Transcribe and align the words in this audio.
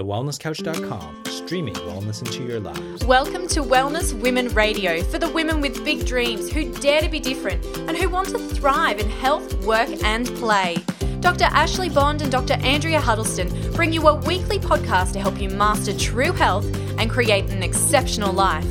TheWellnessCouch.com, 0.00 1.24
streaming 1.26 1.74
wellness 1.74 2.24
into 2.24 2.42
your 2.42 2.58
lives. 2.58 3.04
Welcome 3.04 3.46
to 3.48 3.60
Wellness 3.62 4.18
Women 4.18 4.48
Radio 4.54 5.02
for 5.02 5.18
the 5.18 5.28
women 5.28 5.60
with 5.60 5.84
big 5.84 6.06
dreams 6.06 6.50
who 6.50 6.72
dare 6.76 7.02
to 7.02 7.08
be 7.10 7.20
different 7.20 7.62
and 7.80 7.94
who 7.94 8.08
want 8.08 8.30
to 8.30 8.38
thrive 8.38 8.98
in 8.98 9.10
health, 9.10 9.62
work, 9.66 9.90
and 10.02 10.26
play. 10.36 10.78
Dr. 11.20 11.44
Ashley 11.44 11.90
Bond 11.90 12.22
and 12.22 12.32
Dr. 12.32 12.54
Andrea 12.54 12.98
Huddleston 12.98 13.74
bring 13.74 13.92
you 13.92 14.08
a 14.08 14.14
weekly 14.14 14.58
podcast 14.58 15.12
to 15.12 15.20
help 15.20 15.38
you 15.38 15.50
master 15.50 15.92
true 15.92 16.32
health 16.32 16.64
and 16.98 17.10
create 17.10 17.50
an 17.50 17.62
exceptional 17.62 18.32
life. 18.32 18.64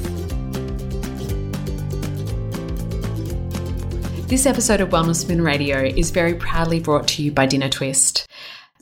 This 4.28 4.48
episode 4.48 4.82
of 4.82 4.90
Wellness 4.90 5.28
Women 5.28 5.44
Radio 5.44 5.84
is 5.84 6.10
very 6.10 6.34
proudly 6.34 6.80
brought 6.80 7.08
to 7.10 7.22
you 7.22 7.32
by 7.32 7.46
Dinner 7.46 7.70
Twist. 7.70 8.29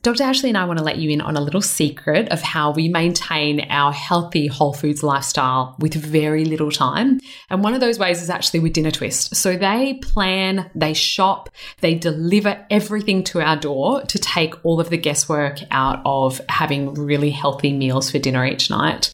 Dr. 0.03 0.23
Ashley 0.23 0.49
and 0.49 0.57
I 0.57 0.65
want 0.65 0.77
to 0.77 0.85
let 0.85 0.99
you 0.99 1.09
in 1.09 1.21
on 1.21 1.35
a 1.35 1.41
little 1.41 1.61
secret 1.61 2.29
of 2.29 2.41
how 2.41 2.71
we 2.71 2.87
maintain 2.87 3.61
our 3.69 3.91
healthy 3.91 4.47
whole 4.47 4.73
foods 4.73 5.01
lifestyle 5.01 5.75
with 5.79 5.95
very 5.95 6.45
little 6.45 6.71
time. 6.71 7.19
And 7.49 7.63
one 7.63 7.73
of 7.73 7.81
those 7.81 7.97
ways 7.97 8.21
is 8.21 8.29
actually 8.29 8.59
with 8.59 8.73
Dinner 8.73 8.91
Twist. 8.91 9.35
So 9.35 9.57
they 9.57 9.95
plan, 9.95 10.69
they 10.75 10.93
shop, 10.93 11.49
they 11.81 11.95
deliver 11.95 12.63
everything 12.69 13.23
to 13.25 13.41
our 13.41 13.57
door 13.57 14.03
to 14.03 14.19
take 14.19 14.63
all 14.63 14.79
of 14.79 14.91
the 14.91 14.97
guesswork 14.97 15.59
out 15.71 16.01
of 16.05 16.39
having 16.47 16.93
really 16.93 17.31
healthy 17.31 17.73
meals 17.73 18.11
for 18.11 18.19
dinner 18.19 18.45
each 18.45 18.69
night. 18.69 19.13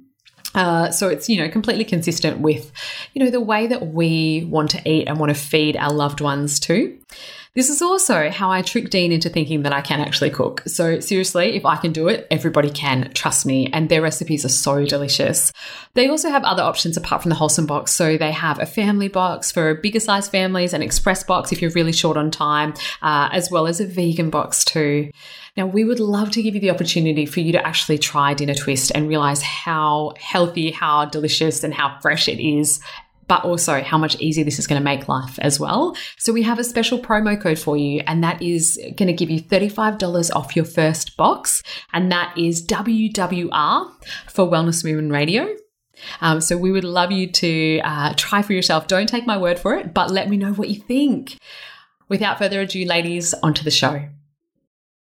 Uh, 0.53 0.91
so 0.91 1.07
it's 1.07 1.29
you 1.29 1.37
know 1.37 1.49
completely 1.49 1.85
consistent 1.85 2.39
with 2.39 2.71
you 3.13 3.23
know 3.23 3.31
the 3.31 3.41
way 3.41 3.67
that 3.67 3.87
we 3.87 4.45
want 4.49 4.69
to 4.71 4.89
eat 4.89 5.07
and 5.07 5.19
want 5.19 5.29
to 5.29 5.39
feed 5.39 5.77
our 5.77 5.91
loved 5.91 6.21
ones 6.21 6.59
too. 6.59 6.97
This 7.53 7.69
is 7.69 7.81
also 7.81 8.29
how 8.29 8.49
I 8.49 8.61
trick 8.61 8.89
Dean 8.89 9.11
into 9.11 9.27
thinking 9.27 9.63
that 9.63 9.73
I 9.73 9.81
can 9.81 9.99
actually 9.99 10.29
cook. 10.29 10.63
So, 10.67 11.01
seriously, 11.01 11.57
if 11.57 11.65
I 11.65 11.75
can 11.75 11.91
do 11.91 12.07
it, 12.07 12.25
everybody 12.31 12.69
can, 12.69 13.11
trust 13.13 13.45
me. 13.45 13.67
And 13.73 13.89
their 13.89 14.01
recipes 14.01 14.45
are 14.45 14.49
so 14.49 14.85
delicious. 14.85 15.51
They 15.93 16.07
also 16.07 16.29
have 16.29 16.45
other 16.45 16.63
options 16.63 16.95
apart 16.95 17.21
from 17.21 17.27
the 17.27 17.35
wholesome 17.35 17.65
box. 17.65 17.91
So, 17.91 18.15
they 18.15 18.31
have 18.31 18.59
a 18.59 18.65
family 18.65 19.09
box 19.09 19.51
for 19.51 19.75
bigger 19.75 19.99
size 19.99 20.29
families, 20.29 20.73
an 20.73 20.81
express 20.81 21.25
box 21.25 21.51
if 21.51 21.61
you're 21.61 21.71
really 21.71 21.91
short 21.91 22.15
on 22.15 22.31
time, 22.31 22.73
uh, 23.01 23.27
as 23.33 23.51
well 23.51 23.67
as 23.67 23.81
a 23.81 23.85
vegan 23.85 24.29
box 24.29 24.63
too. 24.63 25.11
Now, 25.57 25.65
we 25.65 25.83
would 25.83 25.99
love 25.99 26.31
to 26.31 26.41
give 26.41 26.55
you 26.55 26.61
the 26.61 26.71
opportunity 26.71 27.25
for 27.25 27.41
you 27.41 27.51
to 27.51 27.65
actually 27.65 27.97
try 27.97 28.33
Dinner 28.33 28.53
Twist 28.53 28.91
and 28.95 29.07
realize 29.07 29.41
how 29.41 30.13
healthy, 30.17 30.71
how 30.71 31.05
delicious, 31.05 31.63
and 31.63 31.73
how 31.73 31.99
fresh 32.01 32.27
it 32.27 32.39
is 32.41 32.79
but 33.31 33.45
also 33.45 33.81
how 33.81 33.97
much 33.97 34.19
easier 34.19 34.43
this 34.43 34.59
is 34.59 34.67
going 34.67 34.77
to 34.77 34.83
make 34.83 35.07
life 35.07 35.39
as 35.39 35.57
well. 35.57 35.95
So 36.17 36.33
we 36.33 36.43
have 36.43 36.59
a 36.59 36.65
special 36.65 36.99
promo 36.99 37.41
code 37.41 37.57
for 37.57 37.77
you, 37.77 38.01
and 38.05 38.21
that 38.25 38.41
is 38.41 38.77
going 38.97 39.07
to 39.07 39.13
give 39.13 39.29
you 39.29 39.41
$35 39.41 40.35
off 40.35 40.53
your 40.53 40.65
first 40.65 41.15
box. 41.15 41.63
And 41.93 42.11
that 42.11 42.37
is 42.37 42.61
WWR 42.67 43.89
for 44.27 44.51
Wellness 44.51 44.83
Women 44.83 45.11
Radio. 45.11 45.47
Um, 46.19 46.41
so 46.41 46.57
we 46.57 46.73
would 46.73 46.83
love 46.83 47.13
you 47.13 47.31
to 47.31 47.79
uh, 47.85 48.13
try 48.17 48.41
for 48.41 48.51
yourself. 48.51 48.87
Don't 48.87 49.07
take 49.07 49.25
my 49.25 49.37
word 49.37 49.59
for 49.59 49.75
it, 49.75 49.93
but 49.93 50.11
let 50.11 50.29
me 50.29 50.35
know 50.35 50.51
what 50.51 50.67
you 50.67 50.81
think. 50.81 51.37
Without 52.09 52.37
further 52.37 52.59
ado, 52.59 52.83
ladies, 52.83 53.33
onto 53.35 53.63
the 53.63 53.71
show. 53.71 54.09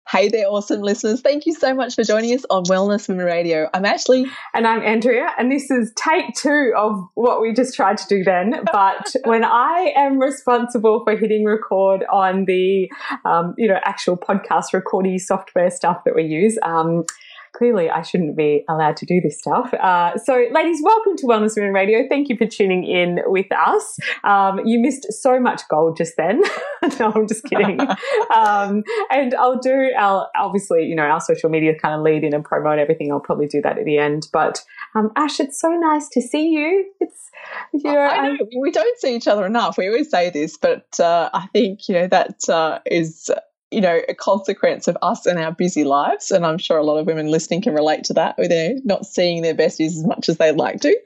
Hey 0.08 0.28
there, 0.28 0.46
awesome 0.48 0.80
listeners. 0.80 1.20
Thank 1.20 1.46
you 1.46 1.54
so 1.54 1.72
much 1.72 1.94
for 1.94 2.02
joining 2.02 2.34
us 2.34 2.44
on 2.50 2.64
Wellness 2.64 3.08
Women 3.08 3.26
Radio. 3.26 3.68
I'm 3.72 3.84
Ashley. 3.84 4.26
And 4.54 4.66
I'm 4.66 4.82
Andrea. 4.82 5.28
And 5.38 5.52
this 5.52 5.70
is 5.70 5.92
take 5.94 6.34
two 6.34 6.72
of 6.76 6.98
what 7.14 7.40
we 7.40 7.52
just 7.52 7.76
tried 7.76 7.98
to 7.98 8.08
do 8.08 8.24
then. 8.24 8.64
But 8.72 9.14
when 9.24 9.44
I 9.44 9.92
am 9.94 10.18
responsible 10.18 11.04
for 11.04 11.16
hitting 11.16 11.44
record 11.44 12.04
on 12.12 12.46
the, 12.46 12.90
um, 13.24 13.54
you 13.56 13.68
know, 13.68 13.78
actual 13.84 14.16
podcast 14.16 14.72
recording 14.72 15.18
software 15.20 15.70
stuff 15.70 15.98
that 16.04 16.16
we 16.16 16.24
use, 16.24 16.58
um, 16.64 17.04
clearly 17.52 17.90
I 17.90 18.02
shouldn't 18.02 18.36
be 18.36 18.64
allowed 18.68 18.96
to 18.98 19.06
do 19.06 19.20
this 19.20 19.38
stuff. 19.38 19.72
Uh, 19.74 20.16
so, 20.18 20.46
ladies, 20.52 20.80
welcome 20.82 21.16
to 21.16 21.26
Wellness 21.26 21.56
Women 21.56 21.72
Radio. 21.72 22.04
Thank 22.08 22.28
you 22.28 22.36
for 22.36 22.46
tuning 22.46 22.84
in 22.84 23.20
with 23.26 23.46
us. 23.52 23.98
Um, 24.24 24.60
you 24.64 24.80
missed 24.80 25.12
so 25.12 25.40
much 25.40 25.62
gold 25.68 25.96
just 25.96 26.14
then. 26.16 26.42
no, 26.98 27.12
I'm 27.14 27.26
just 27.26 27.44
kidding. 27.44 27.80
um, 28.34 28.82
and 29.10 29.34
I'll 29.34 29.58
do 29.58 29.90
our, 29.96 30.28
obviously, 30.36 30.84
you 30.84 30.94
know, 30.94 31.04
our 31.04 31.20
social 31.20 31.50
media 31.50 31.74
kind 31.74 31.94
of 31.94 32.02
lead 32.02 32.24
in 32.24 32.34
and 32.34 32.44
promote 32.44 32.78
everything. 32.78 33.12
I'll 33.12 33.20
probably 33.20 33.46
do 33.46 33.60
that 33.62 33.78
at 33.78 33.84
the 33.84 33.98
end. 33.98 34.28
But 34.32 34.62
um, 34.94 35.10
Ash, 35.16 35.40
it's 35.40 35.60
so 35.60 35.70
nice 35.70 36.08
to 36.10 36.20
see 36.20 36.48
you. 36.48 36.90
It's, 37.00 37.30
you 37.72 37.82
know, 37.84 37.98
I 37.98 38.28
know 38.28 38.38
we 38.60 38.70
don't 38.70 38.98
see 39.00 39.16
each 39.16 39.28
other 39.28 39.46
enough. 39.46 39.78
We 39.78 39.88
always 39.88 40.10
say 40.10 40.30
this, 40.30 40.56
but 40.56 40.98
uh, 41.00 41.30
I 41.32 41.46
think, 41.52 41.88
you 41.88 41.94
know, 41.94 42.06
that 42.08 42.48
uh, 42.48 42.80
is 42.86 43.30
you 43.70 43.80
know, 43.80 44.00
a 44.08 44.14
consequence 44.14 44.88
of 44.88 44.98
us 45.00 45.26
and 45.26 45.38
our 45.38 45.52
busy 45.52 45.84
lives. 45.84 46.30
And 46.30 46.44
I'm 46.44 46.58
sure 46.58 46.76
a 46.78 46.84
lot 46.84 46.98
of 46.98 47.06
women 47.06 47.28
listening 47.28 47.62
can 47.62 47.72
relate 47.72 48.04
to 48.04 48.14
that, 48.14 48.36
where 48.36 48.48
they're 48.48 48.74
not 48.84 49.06
seeing 49.06 49.42
their 49.42 49.54
besties 49.54 49.96
as 49.96 50.04
much 50.04 50.28
as 50.28 50.38
they'd 50.38 50.56
like 50.56 50.80
to. 50.80 50.96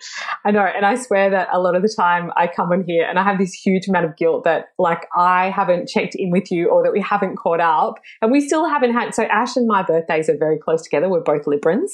I 0.45 0.51
know. 0.51 0.65
And 0.65 0.87
I 0.87 0.95
swear 0.95 1.31
that 1.31 1.49
a 1.53 1.61
lot 1.61 1.77
of 1.77 1.83
the 1.83 1.95
time 1.95 2.31
I 2.37 2.47
come 2.47 2.71
on 2.73 2.85
here 2.87 3.07
and 3.07 3.19
I 3.19 3.23
have 3.23 3.39
this 3.39 3.53
huge 3.53 3.87
amount 3.87 4.07
of 4.07 4.17
guilt 4.17 4.45
that, 4.45 4.67
like, 4.79 5.07
I 5.17 5.51
haven't 5.51 5.89
checked 5.89 6.15
in 6.15 6.31
with 6.31 6.51
you 6.51 6.71
or 6.71 6.83
that 6.83 6.93
we 6.93 7.01
haven't 7.01 7.37
caught 7.37 7.61
up. 7.61 8.01
And 8.23 8.33
we 8.33 8.41
still 8.41 8.67
haven't 8.67 8.93
had. 8.93 9.15
So, 9.15 9.25
Ash 9.25 9.57
and 9.57 9.67
my 9.67 9.83
birthdays 9.83 10.31
are 10.31 10.39
very 10.39 10.59
close 10.59 10.83
together. 10.83 11.09
We're 11.09 11.21
both 11.21 11.45
Librans. 11.45 11.91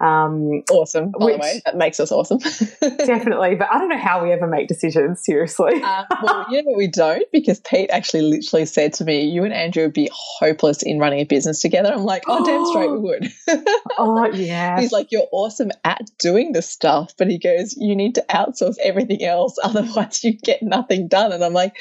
Um, 0.00 0.62
awesome. 0.70 1.12
By 1.18 1.24
which, 1.24 1.34
the 1.34 1.40
way, 1.40 1.62
that 1.66 1.76
makes 1.76 2.00
us 2.00 2.10
awesome. 2.10 2.38
definitely. 2.98 3.56
But 3.56 3.68
I 3.70 3.78
don't 3.78 3.90
know 3.90 3.98
how 3.98 4.22
we 4.22 4.32
ever 4.32 4.46
make 4.46 4.68
decisions, 4.68 5.22
seriously. 5.22 5.82
uh, 5.82 6.04
well, 6.22 6.46
yeah, 6.50 6.62
know, 6.62 6.72
we 6.76 6.88
don't 6.88 7.30
because 7.30 7.60
Pete 7.60 7.90
actually 7.90 8.22
literally 8.22 8.64
said 8.64 8.94
to 8.94 9.04
me, 9.04 9.24
You 9.24 9.44
and 9.44 9.52
Andrea 9.52 9.86
would 9.86 9.92
be 9.92 10.10
hopeless 10.14 10.82
in 10.82 10.98
running 10.98 11.20
a 11.20 11.24
business 11.24 11.60
together. 11.60 11.92
I'm 11.92 12.04
like, 12.04 12.24
oh, 12.28 12.44
damn 12.44 12.64
straight 12.66 12.90
we 12.90 12.98
would. 12.98 13.32
oh, 13.98 14.26
yeah. 14.32 14.80
He's 14.80 14.92
like, 14.92 15.10
you're 15.10 15.28
awesome 15.32 15.70
at 15.84 16.02
doing 16.18 16.52
the 16.52 16.62
stuff, 16.62 17.12
but 17.18 17.28
he 17.28 17.38
goes, 17.38 17.76
you 17.76 17.96
need 17.96 18.14
to 18.16 18.24
outsource 18.30 18.76
everything 18.82 19.24
else, 19.24 19.56
otherwise 19.62 20.22
you 20.24 20.32
get 20.32 20.62
nothing 20.62 21.08
done. 21.08 21.32
And 21.32 21.44
I'm 21.44 21.52
like, 21.52 21.76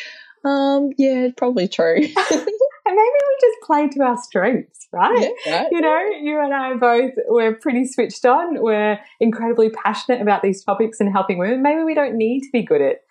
um, 0.45 0.89
yeah, 0.97 1.29
probably 1.38 1.67
true. 1.67 1.95
and 1.95 2.05
maybe 2.07 2.97
we 2.97 3.38
just 3.41 3.57
play 3.63 3.88
to 3.88 4.03
our 4.03 4.17
strengths, 4.17 4.88
right? 4.91 5.31
Yeah, 5.45 5.55
right? 5.61 5.71
You 5.71 5.81
know, 5.81 6.00
you 6.21 6.39
and 6.41 6.53
I 6.53 6.75
both 6.75 7.13
we're 7.27 7.55
pretty 7.55 7.85
switched 7.85 8.25
on. 8.25 8.61
We're 8.61 9.00
incredibly 9.21 9.69
passionate 9.69 10.21
about 10.21 10.41
these 10.41 10.63
topics 10.63 11.00
and 11.00 11.09
helping 11.11 11.38
women. 11.38 11.61
Maybe 11.61 11.83
we 11.83 11.94
don't 11.94 12.15
need 12.15 12.41
to 12.41 12.50
be 12.51 12.63
good 12.63 12.81
at 12.81 13.03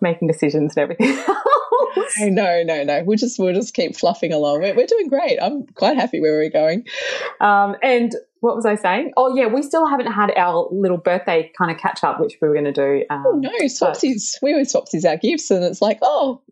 making 0.00 0.28
decisions 0.28 0.76
and 0.76 0.82
everything 0.84 1.18
no, 2.20 2.62
no, 2.62 2.84
no. 2.84 3.02
We'll 3.04 3.16
just 3.16 3.38
we'll 3.38 3.54
just 3.54 3.74
keep 3.74 3.96
fluffing 3.96 4.32
along. 4.32 4.60
We're, 4.60 4.74
we're 4.74 4.86
doing 4.86 5.08
great. 5.08 5.38
I'm 5.40 5.66
quite 5.66 5.96
happy 5.96 6.20
where 6.20 6.36
we're 6.36 6.50
going. 6.50 6.86
Um, 7.40 7.76
and 7.82 8.14
what 8.40 8.56
was 8.56 8.66
I 8.66 8.76
saying? 8.76 9.12
Oh 9.16 9.36
yeah, 9.36 9.46
we 9.46 9.62
still 9.62 9.86
haven't 9.86 10.12
had 10.12 10.32
our 10.36 10.68
little 10.70 10.96
birthday 10.96 11.50
kind 11.56 11.70
of 11.70 11.78
catch 11.78 12.04
up, 12.04 12.20
which 12.20 12.36
we 12.40 12.48
were 12.48 12.54
going 12.54 12.66
to 12.66 12.72
do. 12.72 13.04
Um, 13.10 13.24
oh 13.26 13.32
no, 13.36 13.50
swapsies. 13.62 14.32
But... 14.34 14.42
We 14.42 14.52
always 14.52 14.72
swapsies 14.72 15.08
our 15.08 15.16
gifts, 15.16 15.50
and 15.50 15.64
it's 15.64 15.82
like, 15.82 15.98
oh, 16.02 16.42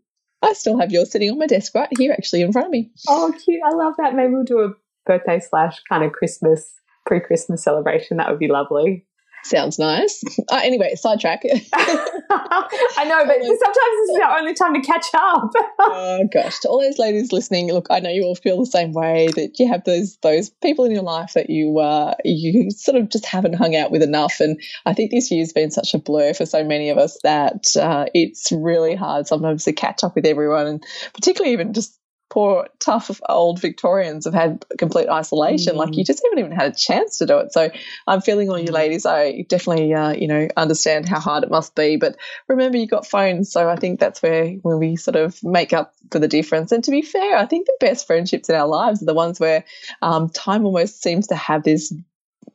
I 0.43 0.53
still 0.53 0.79
have 0.79 0.93
yours 0.93 1.11
sitting 1.11 1.31
on 1.31 1.39
my 1.39 1.47
desk 1.47 1.75
right 1.75 1.89
here, 1.97 2.13
actually 2.13 2.43
in 2.43 2.53
front 2.53 2.67
of 2.67 2.73
me. 2.73 2.91
Oh, 3.09 3.33
cute! 3.45 3.63
I 3.65 3.75
love 3.75 3.95
that. 3.99 4.15
Maybe 4.15 4.33
we'll 4.33 4.45
do 4.45 4.61
a 4.61 4.75
birthday 5.05 5.41
slash 5.41 5.81
kind 5.89 6.05
of 6.05 6.13
Christmas 6.13 6.81
pre-Christmas 7.07 7.63
celebration. 7.63 8.17
That 8.17 8.31
would 8.31 8.41
be 8.41 8.49
lovely. 8.49 9.06
Sounds 9.47 9.79
nice. 9.79 10.25
Uh, 10.51 10.61
anyway, 10.63 10.95
sidetrack. 10.97 11.43
I 11.73 13.05
know, 13.05 13.25
but 13.25 13.37
sometimes 13.37 13.97
this 14.01 14.11
is 14.11 14.21
our 14.25 14.39
only 14.39 14.55
time 14.55 14.75
to 14.75 14.81
catch 14.81 15.07
up. 15.15 15.53
oh 15.79 16.29
gosh, 16.33 16.59
to 16.61 16.69
all 16.69 16.81
those 16.81 16.99
ladies 16.99 17.31
listening, 17.31 17.73
look, 17.73 17.87
I 17.89 18.01
know 18.01 18.11
you 18.11 18.25
all 18.25 18.35
feel 18.35 18.59
the 18.59 18.67
same 18.67 18.93
way 18.93 19.29
that 19.37 19.61
you 19.61 19.69
have 19.69 19.85
those 19.85 20.17
those 20.23 20.51
people 20.51 20.85
in 20.85 20.91
your 20.91 21.05
life 21.05 21.35
that 21.35 21.49
you 21.49 21.79
uh, 21.79 22.15
you 22.25 22.73
sort 22.73 22.97
of 22.97 23.09
just 23.09 23.25
haven't 23.25 23.55
hung 23.55 23.77
out 23.77 23.93
with 23.93 24.03
enough. 24.03 24.41
And 24.41 24.61
I 24.85 24.95
think 24.95 25.13
this 25.13 25.31
year's 25.31 25.53
been 25.53 25.71
such 25.71 25.95
a 25.95 25.99
blur 25.99 26.35
for 26.35 26.45
so 26.45 26.65
many 26.65 26.91
of 26.91 26.99
us 26.99 27.17
that 27.23 27.67
uh, 27.81 28.07
it's 28.15 28.51
really 28.51 28.97
hard 28.97 29.29
sometimes 29.29 29.65
to 29.65 29.73
catch 29.73 30.03
up 30.03 30.17
with 30.17 30.27
everyone, 30.27 30.67
and 30.67 30.85
particularly 31.15 31.53
even 31.53 31.73
just 31.73 31.97
poor, 32.29 32.67
tough 32.81 33.21
old 33.29 33.61
Victorians 33.61 34.25
have 34.25 34.35
had 34.35 34.65
complete 34.79 35.09
isolation. 35.09 35.75
Mm. 35.75 35.79
Like 35.79 35.97
you 35.97 36.05
just 36.05 36.23
haven't 36.25 36.39
even 36.39 36.53
had 36.53 36.73
a 36.73 36.75
chance 36.75 37.19
to 37.19 37.27
do 37.27 37.39
it. 37.39 37.53
So 37.53 37.71
I'm 38.07 38.21
feeling 38.21 38.51
all 38.51 38.59
you 38.59 38.69
mm. 38.69 38.73
ladies. 38.73 39.07
I 39.07 39.43
definitely, 39.49 39.95
uh, 39.95 40.13
you 40.13 40.29
know, 40.29 40.49
understand 40.57 41.09
how 41.09 41.21
hard 41.21 41.45
it 41.45 41.51
must 41.51 41.75
be. 41.75 41.97
But 41.97 42.17
remember, 42.49 42.79
you 42.79 42.87
got 42.87 43.07
phones, 43.07 43.51
so 43.53 43.69
I 43.69 43.77
think 43.77 44.01
that's 44.01 44.23
where 44.23 44.51
when 44.63 44.79
we 44.79 44.97
sort 44.97 45.17
of 45.17 45.43
make 45.45 45.73
up 45.73 45.95
for 46.11 46.19
the 46.19 46.29
difference. 46.29 46.73
And 46.73 46.83
to 46.85 46.91
be 46.91 47.03
fair, 47.03 47.37
I 47.37 47.47
think 47.47 47.67
the 47.67 47.77
best 47.81 48.07
friendships 48.07 48.49
in 48.49 48.57
our 48.57 48.69
lives 48.69 49.03
are 49.03 49.07
the 49.07 49.15
ones 49.15 49.39
where 49.39 49.65
um, 50.03 50.29
time 50.29 50.65
almost 50.65 51.03
seems 51.03 51.29
to 51.29 51.37
have 51.37 51.63
this 51.63 51.93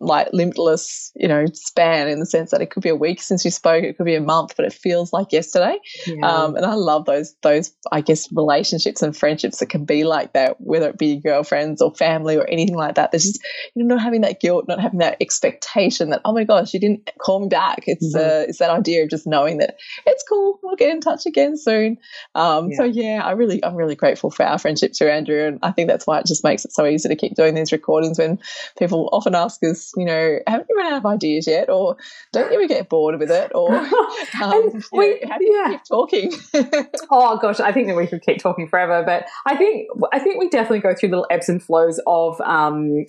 like 0.02 0.30
limitless, 0.34 1.12
you 1.16 1.28
know, 1.28 1.46
span 1.54 2.08
in 2.08 2.20
the 2.20 2.26
sense 2.26 2.52
that 2.52 2.62
it 2.62 2.72
could 2.72 2.84
be 2.84 2.90
a 2.90 2.96
week 2.96 3.22
since 3.22 3.46
you 3.46 3.52
spoke, 3.52 3.84
it 3.84 3.98
could 3.98 4.06
be 4.06 4.16
a 4.16 4.22
month, 4.22 4.56
but 4.58 4.66
it 4.66 4.74
feels 4.74 5.14
like 5.14 5.32
yesterday. 5.32 5.78
Yeah. 6.08 6.28
Um, 6.28 6.56
and 6.56 6.66
I 6.66 6.74
love 6.74 7.06
those 7.06 7.36
those 7.44 7.72
I 7.92 8.02
guess 8.02 8.32
relationships 8.32 9.02
and 9.02 9.16
friendships 9.16 9.60
that 9.60 9.68
can 9.68 9.86
be 9.86 10.04
like 10.04 10.34
that, 10.34 10.60
whether 10.60 10.90
it 10.90 10.98
be 10.98 11.18
girlfriends 11.18 11.82
or 11.82 11.94
family 11.94 12.36
or 12.36 12.48
anything 12.50 12.76
like 12.76 12.96
that. 12.96 13.12
There's 13.12 13.24
just 13.24 13.42
you 13.76 13.84
know 13.84 13.96
not 13.96 14.04
having 14.04 14.22
that 14.22 14.42
guilt, 14.42 14.66
not 14.68 14.80
having 14.80 15.00
that 15.00 15.18
expectation 15.22 16.10
that 16.10 16.22
oh 16.26 16.34
my 16.34 16.44
gosh, 16.44 16.74
you 16.74 16.80
didn't 16.80 17.10
call 17.22 17.42
me 17.42 17.48
back. 17.48 17.84
It's 17.86 18.16
mm-hmm. 18.16 18.26
uh, 18.26 18.46
it's 18.50 18.60
that 18.60 18.72
idea 18.72 19.04
of 19.04 19.10
just 19.10 19.28
knowing 19.28 19.60
that 19.60 19.78
it's 20.08 20.24
cool. 20.28 20.60
We'll 20.64 20.76
get 20.76 20.90
in 20.90 21.02
touch 21.02 21.26
again 21.28 21.58
soon. 21.58 21.98
Um, 22.34 22.72
yeah. 22.72 22.78
So 22.78 22.84
yeah, 22.86 23.22
I 23.24 23.32
really 23.32 23.64
I'm 23.64 23.76
really 23.76 23.96
grateful 23.96 24.32
for 24.32 24.44
our 24.44 24.58
friendship 24.58 24.94
too, 24.94 25.08
Andrea, 25.08 25.48
and 25.48 25.60
I 25.62 25.72
think 25.72 25.90
that's 25.90 26.08
why 26.08 26.20
it 26.20 26.26
just 26.26 26.44
makes 26.44 26.66
it 26.66 26.74
so 26.74 26.86
easy 26.86 27.08
to 27.08 27.16
keep 27.16 27.36
doing 27.36 27.54
these 27.54 27.72
recordings 27.72 28.18
when 28.18 28.40
people 28.78 29.10
often 29.12 29.36
ask 29.36 29.64
us, 29.64 29.91
you 29.96 30.06
know, 30.06 30.40
haven't 30.48 30.68
you 30.70 30.78
run 30.78 30.94
out 30.94 30.98
of 30.98 31.06
ideas 31.06 31.48
yet, 31.48 31.70
or 31.70 31.98
don't 32.32 32.52
you 32.52 32.58
ever 32.58 32.68
get 32.68 32.90
bored 32.90 33.20
with 33.20 33.32
it, 33.32 33.52
or 33.54 33.76
um, 34.42 34.82
we, 34.92 35.20
know, 35.22 35.30
how 35.30 35.38
do 35.38 35.46
you 35.46 35.66
keep 35.70 35.84
talking? 35.88 36.34
oh 37.12 37.38
gosh, 37.38 37.60
I 37.60 37.72
think 37.72 37.88
that 37.88 37.96
we 37.96 38.08
could 38.08 38.22
keep 38.22 38.40
talking 38.40 38.68
forever, 38.68 39.04
but 39.06 39.26
I 39.46 39.56
think 39.56 39.88
I 40.12 40.20
think 40.20 40.40
we 40.40 40.50
definitely 40.50 40.80
go 40.80 40.94
through 40.94 41.10
little 41.10 41.28
ebbs 41.30 41.50
and 41.50 41.62
flows 41.62 42.00
of 42.08 42.40
um, 42.42 43.06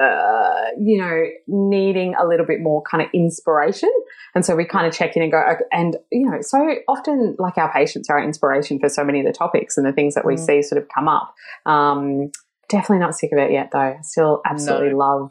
uh, 0.00 0.66
you 0.78 0.98
know, 0.98 1.24
needing 1.46 2.14
a 2.14 2.26
little 2.26 2.46
bit 2.46 2.60
more 2.60 2.82
kind 2.82 3.02
of 3.02 3.08
inspiration. 3.14 3.90
And 4.34 4.44
so 4.44 4.54
we 4.54 4.64
kind 4.64 4.86
of 4.86 4.92
check 4.92 5.16
in 5.16 5.22
and 5.22 5.32
go, 5.32 5.42
and, 5.72 5.96
you 6.12 6.30
know, 6.30 6.38
so 6.42 6.58
often 6.88 7.36
like 7.38 7.56
our 7.58 7.72
patients 7.72 8.10
are 8.10 8.18
our 8.18 8.24
inspiration 8.24 8.78
for 8.78 8.88
so 8.88 9.04
many 9.04 9.20
of 9.20 9.26
the 9.26 9.32
topics 9.32 9.76
and 9.76 9.86
the 9.86 9.92
things 9.92 10.14
that 10.14 10.24
we 10.24 10.34
mm. 10.34 10.38
see 10.38 10.62
sort 10.62 10.80
of 10.80 10.88
come 10.94 11.08
up. 11.08 11.34
Um, 11.66 12.30
definitely 12.68 12.98
not 12.98 13.14
sick 13.14 13.32
of 13.32 13.38
it 13.38 13.52
yet, 13.52 13.70
though. 13.72 13.78
I 13.78 13.98
still 14.02 14.42
absolutely 14.46 14.90
no. 14.90 14.98
love 14.98 15.30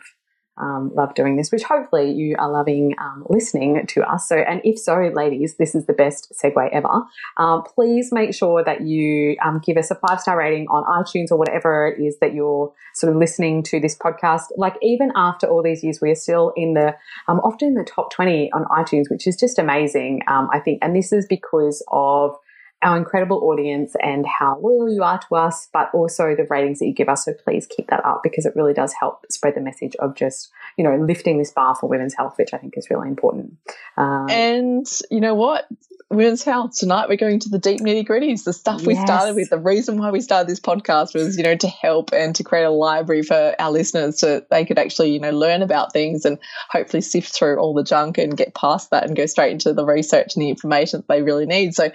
um, 0.60 0.92
love 0.94 1.14
doing 1.16 1.36
this, 1.38 1.52
which 1.52 1.64
hopefully 1.64 2.12
you 2.12 2.36
are 2.38 2.52
loving 2.52 2.94
um, 3.00 3.26
listening 3.30 3.86
to 3.88 4.02
us. 4.04 4.28
So, 4.28 4.38
and 4.38 4.62
if 4.64 4.78
so, 4.80 5.12
ladies, 5.14 5.56
this 5.58 5.76
is 5.76 5.86
the 5.86 5.94
best 5.94 6.32
segue 6.42 6.70
ever. 6.72 7.04
Um, 7.38 7.64
please 7.64 8.12
make 8.12 8.34
sure 8.34 8.64
that 8.64 8.82
you 8.82 9.36
um, 9.44 9.62
give 9.66 9.78
us 9.78 9.92
a 9.92 9.96
five 9.96 10.20
star 10.20 10.38
rating 10.38 10.68
on 10.68 10.84
iTunes 11.04 11.32
or 11.32 11.38
whatever 11.38 11.88
it 11.88 12.02
is 12.04 12.18
that 12.20 12.34
you're 12.34 12.72
sort 12.94 13.12
of 13.14 13.20
listening 13.20 13.64
to 13.64 13.80
this 13.80 13.96
podcast. 13.98 14.46
Like 14.58 14.76
even 14.82 15.12
after 15.16 15.48
all 15.48 15.64
these 15.64 15.84
years, 15.84 16.00
we 16.02 16.12
are 16.12 16.16
still 16.16 16.54
in 16.56 16.74
the 16.74 16.96
um, 17.28 17.40
often 17.40 17.70
in 17.70 17.74
the 17.76 17.84
top 17.84 18.12
twenty 18.12 18.52
on 18.52 18.66
iTunes, 18.66 19.10
which 19.10 19.28
is 19.28 19.36
just 19.36 19.60
amazing. 19.60 20.22
Um, 20.28 20.50
I 20.52 20.60
think, 20.60 20.80
and 20.82 20.96
this 20.96 21.12
is 21.14 21.26
because 21.28 21.84
of 21.92 22.36
our 22.82 22.98
incredible 22.98 23.44
audience 23.44 23.94
and 24.02 24.26
how 24.26 24.58
loyal 24.60 24.90
you 24.90 25.04
are 25.04 25.20
to 25.20 25.36
us, 25.36 25.68
but 25.74 25.90
also 25.94 26.36
the 26.36 26.46
ratings 26.50 26.80
that 26.80 26.86
you 26.86 26.94
give 26.94 27.10
us. 27.10 27.26
So 27.26 27.34
please 27.34 27.68
keep 27.68 27.88
that 27.90 28.06
up 28.06 28.22
because 28.24 28.46
it 28.46 28.54
really 28.56 28.74
does 28.74 28.94
help 28.94 29.26
spread 29.30 29.56
the 29.56 29.62
message 29.62 29.96
of 29.98 30.16
just, 30.16 30.50
you 30.78 30.84
know, 30.84 30.96
lifting 30.96 31.38
this 31.38 31.52
bar 31.52 31.76
for 31.76 31.90
women's 31.90 32.14
health, 32.14 32.36
which 32.38 32.54
I 32.54 32.58
think 32.58 32.76
is 32.78 32.90
really 32.90 33.10
important. 33.10 33.58
Um, 33.98 34.30
and 34.30 34.88
you 35.12 35.20
know 35.20 35.36
what? 35.36 35.68
Women's 36.12 36.44
Health. 36.44 36.72
Tonight 36.76 37.08
we're 37.08 37.18
going 37.18 37.40
to 37.42 37.50
the 37.50 37.60
deep 37.60 37.82
nitty 37.82 38.08
gritties, 38.08 38.44
the 38.44 38.52
stuff 38.52 38.84
we 38.84 38.96
started 38.96 39.36
with. 39.36 39.52
The 39.52 39.60
reason 39.60 40.00
why 40.00 40.10
we 40.10 40.22
started 40.22 40.50
this 40.50 40.60
podcast 40.60 41.14
was, 41.14 41.38
you 41.38 41.44
know, 41.44 41.56
to 41.56 41.68
help 41.68 42.14
and 42.14 42.36
to 42.38 42.44
create 42.44 42.64
a 42.64 42.72
library 42.72 43.22
for 43.22 43.54
our 43.60 43.70
listeners 43.70 44.20
so 44.20 44.42
they 44.50 44.66
could 44.66 44.80
actually, 44.80 45.12
you 45.12 45.20
know, 45.20 45.30
learn 45.30 45.62
about 45.62 45.94
things 45.94 46.26
and 46.26 46.40
hopefully 46.72 47.02
sift 47.02 47.36
through 47.36 47.60
all 47.60 47.76
the 47.76 47.84
junk 47.84 48.18
and 48.18 48.36
get 48.36 48.56
past 48.56 48.90
that 48.90 49.06
and 49.06 49.16
go 49.16 49.28
straight 49.28 49.52
into 49.52 49.72
the 49.74 49.86
research 49.86 50.36
and 50.36 50.42
the 50.42 50.50
information 50.50 51.02
that 51.02 51.08
they 51.08 51.22
really 51.22 51.46
need. 51.46 51.76
So 51.76 51.92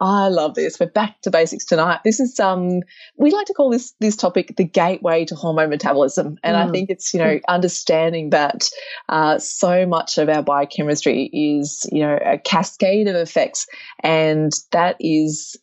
I 0.00 0.25
love 0.28 0.54
this. 0.54 0.78
We're 0.78 0.86
back 0.86 1.20
to 1.22 1.30
basics 1.30 1.64
tonight. 1.64 2.00
This 2.04 2.20
is 2.20 2.38
um 2.40 2.82
we 3.16 3.30
like 3.30 3.46
to 3.46 3.54
call 3.54 3.70
this 3.70 3.94
this 4.00 4.16
topic 4.16 4.54
the 4.56 4.64
gateway 4.64 5.24
to 5.26 5.34
hormone 5.34 5.70
metabolism. 5.70 6.38
And 6.42 6.56
mm. 6.56 6.68
I 6.68 6.70
think 6.70 6.90
it's, 6.90 7.12
you 7.14 7.20
know, 7.20 7.38
understanding 7.48 8.30
that 8.30 8.68
uh, 9.08 9.38
so 9.38 9.86
much 9.86 10.18
of 10.18 10.28
our 10.28 10.42
biochemistry 10.42 11.24
is, 11.32 11.88
you 11.90 12.00
know, 12.00 12.18
a 12.24 12.38
cascade 12.38 13.08
of 13.08 13.16
effects 13.16 13.66
and 14.00 14.52
that 14.72 14.96
is 15.00 15.56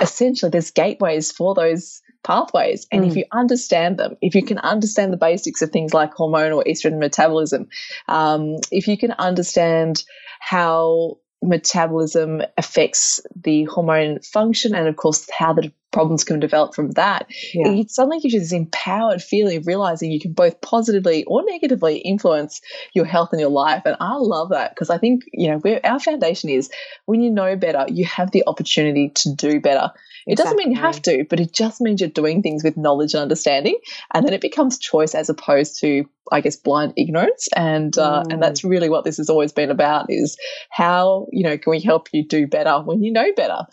essentially 0.00 0.50
there's 0.50 0.70
gateways 0.70 1.30
for 1.32 1.54
those 1.54 2.02
pathways. 2.24 2.86
And 2.90 3.04
mm. 3.04 3.08
if 3.08 3.16
you 3.16 3.24
understand 3.32 3.98
them, 3.98 4.16
if 4.20 4.34
you 4.34 4.42
can 4.42 4.58
understand 4.58 5.12
the 5.12 5.16
basics 5.16 5.62
of 5.62 5.70
things 5.70 5.94
like 5.94 6.12
hormone 6.12 6.52
or 6.52 6.64
estrogen 6.64 6.98
metabolism, 6.98 7.68
um, 8.08 8.56
if 8.70 8.88
you 8.88 8.98
can 8.98 9.12
understand 9.12 10.02
how 10.40 11.18
metabolism 11.42 12.42
affects 12.56 13.20
the 13.42 13.64
hormone 13.64 14.20
function 14.20 14.74
and 14.74 14.88
of 14.88 14.96
course 14.96 15.28
how 15.36 15.52
the 15.52 15.72
problems 15.92 16.24
can 16.24 16.40
develop 16.40 16.74
from 16.74 16.90
that 16.92 17.26
yeah. 17.54 17.68
it 17.68 17.90
suddenly 17.90 18.20
gives 18.20 18.34
you 18.34 18.40
this 18.40 18.52
empowered 18.52 19.22
feeling 19.22 19.56
of 19.56 19.66
realizing 19.66 20.10
you 20.10 20.20
can 20.20 20.32
both 20.32 20.60
positively 20.60 21.24
or 21.24 21.42
negatively 21.44 21.98
influence 21.98 22.60
your 22.92 23.04
health 23.04 23.30
and 23.32 23.40
your 23.40 23.50
life 23.50 23.82
and 23.86 23.96
i 24.00 24.14
love 24.16 24.50
that 24.50 24.74
because 24.74 24.90
i 24.90 24.98
think 24.98 25.22
you 25.32 25.48
know 25.48 25.78
our 25.84 25.98
foundation 25.98 26.50
is 26.50 26.70
when 27.06 27.22
you 27.22 27.30
know 27.30 27.56
better 27.56 27.86
you 27.88 28.04
have 28.04 28.30
the 28.30 28.44
opportunity 28.46 29.10
to 29.10 29.34
do 29.34 29.60
better 29.60 29.90
it 30.26 30.32
exactly. 30.32 30.34
doesn't 30.34 30.56
mean 30.58 30.72
you 30.72 30.80
have 30.80 31.00
to 31.00 31.24
but 31.30 31.40
it 31.40 31.52
just 31.52 31.80
means 31.80 32.00
you're 32.00 32.10
doing 32.10 32.42
things 32.42 32.62
with 32.62 32.76
knowledge 32.76 33.14
and 33.14 33.22
understanding 33.22 33.78
and 34.12 34.26
then 34.26 34.34
it 34.34 34.40
becomes 34.40 34.78
choice 34.78 35.14
as 35.14 35.30
opposed 35.30 35.80
to 35.80 36.04
I 36.32 36.40
guess 36.40 36.56
blind 36.56 36.94
ignorance, 36.96 37.48
and 37.54 37.96
uh, 37.96 38.24
mm. 38.24 38.32
and 38.32 38.42
that's 38.42 38.64
really 38.64 38.88
what 38.88 39.04
this 39.04 39.18
has 39.18 39.30
always 39.30 39.52
been 39.52 39.70
about: 39.70 40.06
is 40.08 40.36
how 40.70 41.28
you 41.30 41.44
know 41.44 41.56
can 41.56 41.70
we 41.70 41.80
help 41.80 42.08
you 42.12 42.26
do 42.26 42.46
better 42.46 42.80
when 42.82 43.02
you 43.02 43.12
know 43.12 43.32
better. 43.36 43.66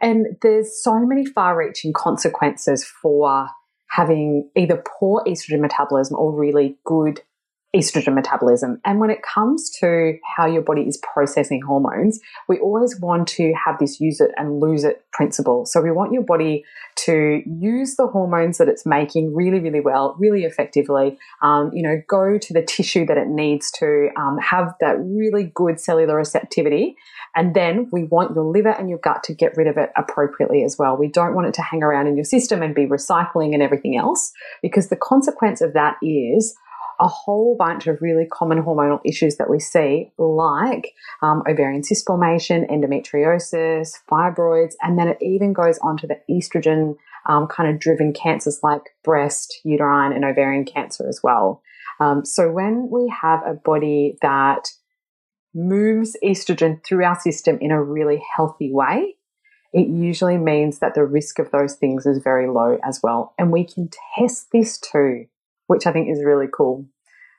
And 0.00 0.36
there's 0.42 0.82
so 0.82 0.98
many 1.00 1.24
far-reaching 1.24 1.92
consequences 1.92 2.84
for 2.84 3.48
having 3.88 4.50
either 4.56 4.82
poor 4.98 5.22
estrogen 5.26 5.60
metabolism 5.60 6.16
or 6.18 6.34
really 6.34 6.76
good 6.84 7.22
estrogen 7.74 8.14
metabolism. 8.14 8.80
And 8.84 9.00
when 9.00 9.10
it 9.10 9.22
comes 9.22 9.70
to 9.80 10.18
how 10.36 10.46
your 10.46 10.62
body 10.62 10.82
is 10.82 10.98
processing 10.98 11.62
hormones, 11.62 12.20
we 12.48 12.58
always 12.58 12.98
want 13.00 13.28
to 13.28 13.52
have 13.64 13.78
this 13.78 14.00
use 14.00 14.20
it 14.20 14.30
and 14.36 14.60
lose 14.60 14.84
it 14.84 15.04
principle. 15.12 15.66
So 15.66 15.80
we 15.80 15.90
want 15.90 16.12
your 16.12 16.22
body 16.22 16.64
to 16.96 17.42
use 17.46 17.96
the 17.96 18.06
hormones 18.06 18.58
that 18.58 18.68
it's 18.68 18.86
making 18.86 19.34
really, 19.34 19.60
really 19.60 19.80
well, 19.80 20.16
really 20.18 20.44
effectively. 20.44 21.18
Um, 21.42 21.70
you 21.72 21.82
know, 21.82 22.00
go 22.08 22.38
to 22.38 22.52
the 22.52 22.62
tissue 22.62 23.04
that 23.06 23.18
it 23.18 23.28
needs 23.28 23.70
to 23.72 24.08
um, 24.16 24.38
have 24.38 24.74
that 24.80 24.96
really 25.00 25.52
good 25.54 25.80
cellular 25.80 26.16
receptivity. 26.16 26.96
And 27.36 27.54
then 27.54 27.88
we 27.90 28.04
want 28.04 28.34
your 28.34 28.44
liver 28.44 28.70
and 28.70 28.88
your 28.88 28.98
gut 28.98 29.24
to 29.24 29.34
get 29.34 29.56
rid 29.56 29.66
of 29.66 29.76
it 29.76 29.90
appropriately 29.96 30.62
as 30.62 30.76
well. 30.78 30.96
We 30.96 31.08
don't 31.08 31.34
want 31.34 31.48
it 31.48 31.54
to 31.54 31.62
hang 31.62 31.82
around 31.82 32.06
in 32.06 32.16
your 32.16 32.24
system 32.24 32.62
and 32.62 32.74
be 32.74 32.86
recycling 32.86 33.54
and 33.54 33.62
everything 33.62 33.96
else 33.96 34.32
because 34.62 34.88
the 34.88 34.96
consequence 34.96 35.60
of 35.60 35.72
that 35.72 35.96
is 36.02 36.54
a 37.00 37.08
whole 37.08 37.56
bunch 37.56 37.86
of 37.86 38.00
really 38.00 38.26
common 38.26 38.62
hormonal 38.62 39.00
issues 39.04 39.36
that 39.36 39.50
we 39.50 39.58
see, 39.58 40.10
like 40.18 40.92
um, 41.22 41.42
ovarian 41.48 41.82
cyst 41.82 42.06
formation, 42.06 42.66
endometriosis, 42.70 43.94
fibroids, 44.10 44.74
and 44.82 44.98
then 44.98 45.08
it 45.08 45.18
even 45.20 45.52
goes 45.52 45.78
on 45.82 45.96
to 45.98 46.06
the 46.06 46.20
estrogen 46.30 46.96
um, 47.26 47.46
kind 47.46 47.70
of 47.70 47.80
driven 47.80 48.12
cancers 48.12 48.60
like 48.62 48.82
breast, 49.02 49.60
uterine, 49.64 50.12
and 50.12 50.24
ovarian 50.24 50.64
cancer 50.64 51.08
as 51.08 51.20
well. 51.22 51.62
Um, 52.00 52.24
so 52.24 52.50
when 52.50 52.88
we 52.90 53.12
have 53.22 53.40
a 53.46 53.54
body 53.54 54.16
that 54.22 54.68
moves 55.54 56.16
estrogen 56.22 56.84
through 56.84 57.04
our 57.04 57.18
system 57.18 57.58
in 57.60 57.70
a 57.70 57.82
really 57.82 58.22
healthy 58.36 58.72
way, 58.72 59.16
it 59.72 59.88
usually 59.88 60.36
means 60.36 60.78
that 60.78 60.94
the 60.94 61.04
risk 61.04 61.38
of 61.38 61.50
those 61.50 61.74
things 61.74 62.06
is 62.06 62.18
very 62.22 62.48
low 62.48 62.78
as 62.84 63.00
well. 63.02 63.34
And 63.38 63.50
we 63.50 63.64
can 63.64 63.90
test 64.16 64.48
this 64.52 64.78
too 64.78 65.26
which 65.66 65.86
I 65.86 65.92
think 65.92 66.10
is 66.10 66.22
really 66.24 66.46
cool. 66.54 66.86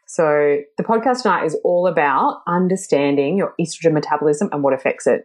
So 0.08 0.58
the 0.77 0.84
podcast 0.84 1.24
tonight 1.24 1.46
is 1.46 1.58
all 1.63 1.88
about 1.88 2.41
understanding 2.48 3.38
your 3.38 3.55
estrogen 3.60 3.94
metabolism 3.94 4.50
and 4.51 4.62
what 4.62 4.74
affects 4.74 5.08
it. 5.08 5.24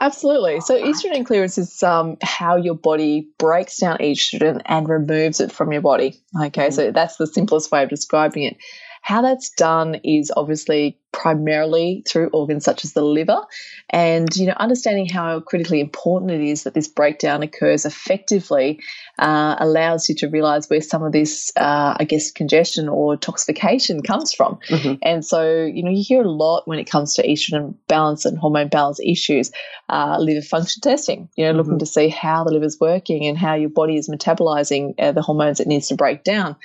Absolutely. 0.00 0.60
So 0.60 0.80
estrogen 0.80 1.24
clearance 1.24 1.56
is 1.56 1.82
um, 1.82 2.18
how 2.22 2.56
your 2.56 2.74
body 2.74 3.28
breaks 3.38 3.78
down 3.78 3.98
estrogen 3.98 4.60
and 4.66 4.88
removes 4.88 5.40
it 5.40 5.52
from 5.52 5.72
your 5.72 5.80
body. 5.80 6.20
Okay, 6.38 6.66
mm-hmm. 6.66 6.74
so 6.74 6.92
that's 6.92 7.16
the 7.16 7.26
simplest 7.26 7.72
way 7.72 7.82
of 7.82 7.88
describing 7.88 8.42
it. 8.42 8.56
How 9.00 9.22
that's 9.22 9.50
done 9.50 10.00
is 10.04 10.32
obviously 10.36 10.98
primarily 11.16 12.02
through 12.06 12.28
organs 12.28 12.62
such 12.62 12.84
as 12.84 12.92
the 12.92 13.02
liver 13.02 13.40
and 13.88 14.36
you 14.36 14.46
know 14.46 14.52
understanding 14.58 15.08
how 15.08 15.40
critically 15.40 15.80
important 15.80 16.30
it 16.30 16.42
is 16.42 16.64
that 16.64 16.74
this 16.74 16.88
breakdown 16.88 17.42
occurs 17.42 17.86
effectively 17.86 18.78
uh, 19.18 19.56
allows 19.58 20.10
you 20.10 20.14
to 20.14 20.28
realize 20.28 20.68
where 20.68 20.82
some 20.82 21.02
of 21.02 21.12
this 21.12 21.52
uh, 21.56 21.96
i 21.98 22.04
guess 22.04 22.30
congestion 22.30 22.86
or 22.86 23.16
toxification 23.16 24.04
comes 24.06 24.34
from 24.34 24.58
mm-hmm. 24.68 24.94
and 25.02 25.24
so 25.24 25.64
you 25.64 25.82
know 25.82 25.90
you 25.90 26.04
hear 26.06 26.22
a 26.22 26.30
lot 26.30 26.68
when 26.68 26.78
it 26.78 26.84
comes 26.84 27.14
to 27.14 27.26
estrogen 27.26 27.74
balance 27.88 28.26
and 28.26 28.36
hormone 28.38 28.68
balance 28.68 29.00
issues 29.00 29.50
uh, 29.88 30.18
liver 30.20 30.42
function 30.42 30.82
testing 30.82 31.30
you 31.34 31.44
know 31.44 31.50
mm-hmm. 31.50 31.58
looking 31.58 31.78
to 31.78 31.86
see 31.86 32.10
how 32.10 32.44
the 32.44 32.52
liver's 32.52 32.76
working 32.78 33.24
and 33.26 33.38
how 33.38 33.54
your 33.54 33.70
body 33.70 33.96
is 33.96 34.10
metabolizing 34.10 34.92
uh, 34.98 35.12
the 35.12 35.22
hormones 35.22 35.60
it 35.60 35.66
needs 35.66 35.88
to 35.88 35.94
break 35.94 36.22
down 36.24 36.56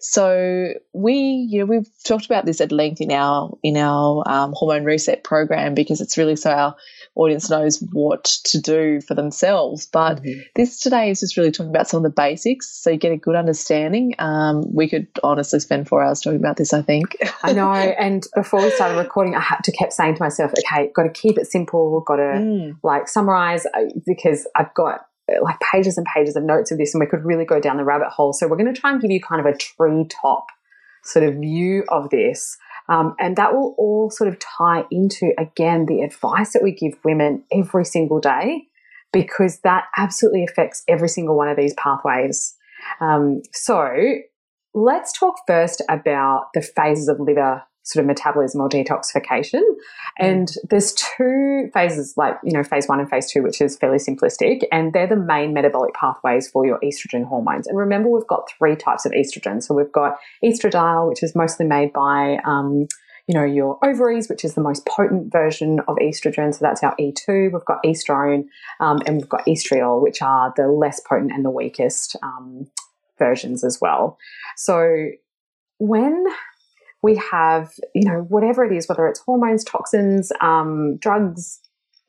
So 0.00 0.72
we, 0.94 1.46
you 1.50 1.60
know, 1.60 1.66
we've 1.66 1.88
talked 2.04 2.24
about 2.24 2.46
this 2.46 2.62
at 2.62 2.72
length 2.72 3.02
in 3.02 3.12
our 3.12 3.56
in 3.62 3.76
our 3.76 3.99
um, 4.26 4.52
hormone 4.54 4.84
reset 4.84 5.24
program 5.24 5.74
because 5.74 6.00
it's 6.00 6.18
really 6.18 6.36
so 6.36 6.50
our 6.50 6.76
audience 7.14 7.50
knows 7.50 7.82
what 7.92 8.24
to 8.44 8.60
do 8.60 9.00
for 9.00 9.14
themselves. 9.14 9.86
But 9.86 10.22
mm-hmm. 10.22 10.40
this 10.54 10.80
today 10.80 11.10
is 11.10 11.20
just 11.20 11.36
really 11.36 11.50
talking 11.50 11.70
about 11.70 11.88
some 11.88 11.98
of 11.98 12.04
the 12.04 12.14
basics, 12.14 12.70
so 12.70 12.90
you 12.90 12.96
get 12.96 13.12
a 13.12 13.16
good 13.16 13.36
understanding. 13.36 14.14
Um, 14.18 14.62
we 14.72 14.88
could 14.88 15.08
honestly 15.22 15.60
spend 15.60 15.88
four 15.88 16.02
hours 16.02 16.20
talking 16.20 16.38
about 16.38 16.56
this. 16.56 16.72
I 16.72 16.82
think. 16.82 17.16
I 17.42 17.52
know. 17.52 17.72
And 17.72 18.26
before 18.34 18.62
we 18.62 18.70
started 18.70 18.96
recording, 18.96 19.34
I 19.34 19.40
had 19.40 19.62
to 19.64 19.72
kept 19.72 19.92
saying 19.92 20.16
to 20.16 20.22
myself, 20.22 20.52
"Okay, 20.58 20.90
got 20.94 21.04
to 21.04 21.10
keep 21.10 21.38
it 21.38 21.46
simple. 21.46 22.02
Got 22.06 22.16
to 22.16 22.22
mm. 22.22 22.76
like 22.82 23.08
summarize 23.08 23.66
uh, 23.66 23.84
because 24.06 24.48
I've 24.56 24.72
got." 24.74 25.06
like 25.42 25.60
pages 25.60 25.96
and 25.96 26.04
pages 26.12 26.34
of 26.34 26.42
notes 26.42 26.72
of 26.72 26.78
this 26.78 26.92
and 26.92 27.00
we 27.00 27.06
could 27.06 27.24
really 27.24 27.44
go 27.44 27.60
down 27.60 27.76
the 27.76 27.84
rabbit 27.84 28.08
hole 28.08 28.32
so 28.32 28.48
we're 28.48 28.56
going 28.56 28.74
to 28.74 28.80
try 28.80 28.90
and 28.90 29.00
give 29.00 29.12
you 29.12 29.20
kind 29.20 29.40
of 29.40 29.46
a 29.46 29.56
tree 29.56 30.04
top 30.20 30.46
sort 31.04 31.24
of 31.24 31.36
view 31.36 31.84
of 31.88 32.10
this 32.10 32.56
um, 32.90 33.14
and 33.18 33.36
that 33.36 33.54
will 33.54 33.74
all 33.78 34.10
sort 34.10 34.28
of 34.28 34.38
tie 34.38 34.84
into, 34.90 35.32
again, 35.38 35.86
the 35.86 36.02
advice 36.02 36.52
that 36.52 36.62
we 36.62 36.72
give 36.72 36.98
women 37.04 37.44
every 37.50 37.84
single 37.84 38.20
day, 38.20 38.66
because 39.12 39.60
that 39.60 39.84
absolutely 39.96 40.44
affects 40.44 40.82
every 40.86 41.08
single 41.08 41.36
one 41.36 41.48
of 41.48 41.56
these 41.56 41.74
pathways. 41.74 42.54
Um, 43.00 43.42
so 43.52 43.88
let's 44.74 45.18
talk 45.18 45.36
first 45.46 45.82
about 45.88 46.48
the 46.54 46.62
phases 46.62 47.08
of 47.08 47.18
liver 47.20 47.62
sort 47.82 48.02
of 48.02 48.06
metabolism 48.06 48.60
or 48.60 48.68
detoxification. 48.68 49.62
And 50.18 50.52
there's 50.68 50.92
two 50.92 51.70
phases, 51.72 52.14
like, 52.16 52.36
you 52.44 52.52
know, 52.52 52.62
phase 52.62 52.86
one 52.86 53.00
and 53.00 53.08
phase 53.08 53.30
two, 53.30 53.42
which 53.42 53.60
is 53.60 53.76
fairly 53.76 53.98
simplistic. 53.98 54.64
And 54.70 54.92
they're 54.92 55.06
the 55.06 55.16
main 55.16 55.54
metabolic 55.54 55.94
pathways 55.94 56.48
for 56.48 56.66
your 56.66 56.78
estrogen 56.80 57.24
hormones. 57.24 57.66
And 57.66 57.78
remember, 57.78 58.10
we've 58.10 58.26
got 58.26 58.50
three 58.58 58.76
types 58.76 59.06
of 59.06 59.12
estrogen. 59.12 59.62
So 59.62 59.74
we've 59.74 59.92
got 59.92 60.18
estradiol, 60.44 61.08
which 61.08 61.22
is 61.22 61.34
mostly 61.34 61.66
made 61.66 61.92
by, 61.92 62.38
um, 62.44 62.86
you 63.26 63.34
know, 63.34 63.44
your 63.44 63.78
ovaries, 63.84 64.28
which 64.28 64.44
is 64.44 64.54
the 64.54 64.60
most 64.60 64.86
potent 64.86 65.32
version 65.32 65.80
of 65.88 65.96
estrogen. 65.96 66.52
So 66.52 66.58
that's 66.60 66.82
our 66.82 66.94
E2. 66.96 67.52
We've 67.52 67.64
got 67.64 67.82
estrone 67.84 68.44
um, 68.80 68.98
and 69.06 69.16
we've 69.16 69.28
got 69.28 69.46
estriol, 69.46 70.02
which 70.02 70.20
are 70.20 70.52
the 70.56 70.68
less 70.68 71.00
potent 71.00 71.32
and 71.32 71.44
the 71.44 71.50
weakest 71.50 72.16
um, 72.22 72.66
versions 73.18 73.64
as 73.64 73.78
well. 73.80 74.18
So 74.56 75.10
when 75.78 76.26
we 77.02 77.16
have, 77.16 77.72
you 77.94 78.08
know, 78.08 78.26
whatever 78.28 78.64
it 78.64 78.76
is, 78.76 78.88
whether 78.88 79.06
it's 79.08 79.20
hormones, 79.20 79.64
toxins, 79.64 80.32
um, 80.40 80.96
drugs, 80.98 81.60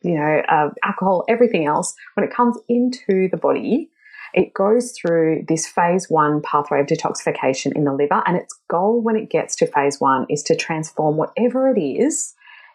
you 0.01 0.15
know, 0.15 0.41
uh, 0.49 0.69
alcohol, 0.83 1.23
everything 1.29 1.65
else, 1.65 1.93
when 2.15 2.27
it 2.27 2.33
comes 2.33 2.57
into 2.67 3.29
the 3.29 3.37
body, 3.37 3.89
it 4.33 4.53
goes 4.53 4.93
through 4.93 5.43
this 5.47 5.67
phase 5.67 6.09
one 6.09 6.41
pathway 6.41 6.79
of 6.79 6.87
detoxification 6.87 7.75
in 7.75 7.83
the 7.83 7.93
liver. 7.93 8.23
And 8.25 8.37
its 8.37 8.57
goal 8.69 9.01
when 9.01 9.15
it 9.15 9.29
gets 9.29 9.55
to 9.57 9.67
phase 9.67 9.99
one 9.99 10.25
is 10.29 10.43
to 10.43 10.55
transform 10.55 11.17
whatever 11.17 11.69
it 11.69 11.79
is 11.79 12.33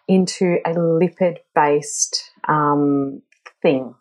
into 0.08 0.58
a 0.64 0.70
lipid 0.70 1.38
based 1.54 2.30
um, 2.48 3.22
thing. 3.62 3.94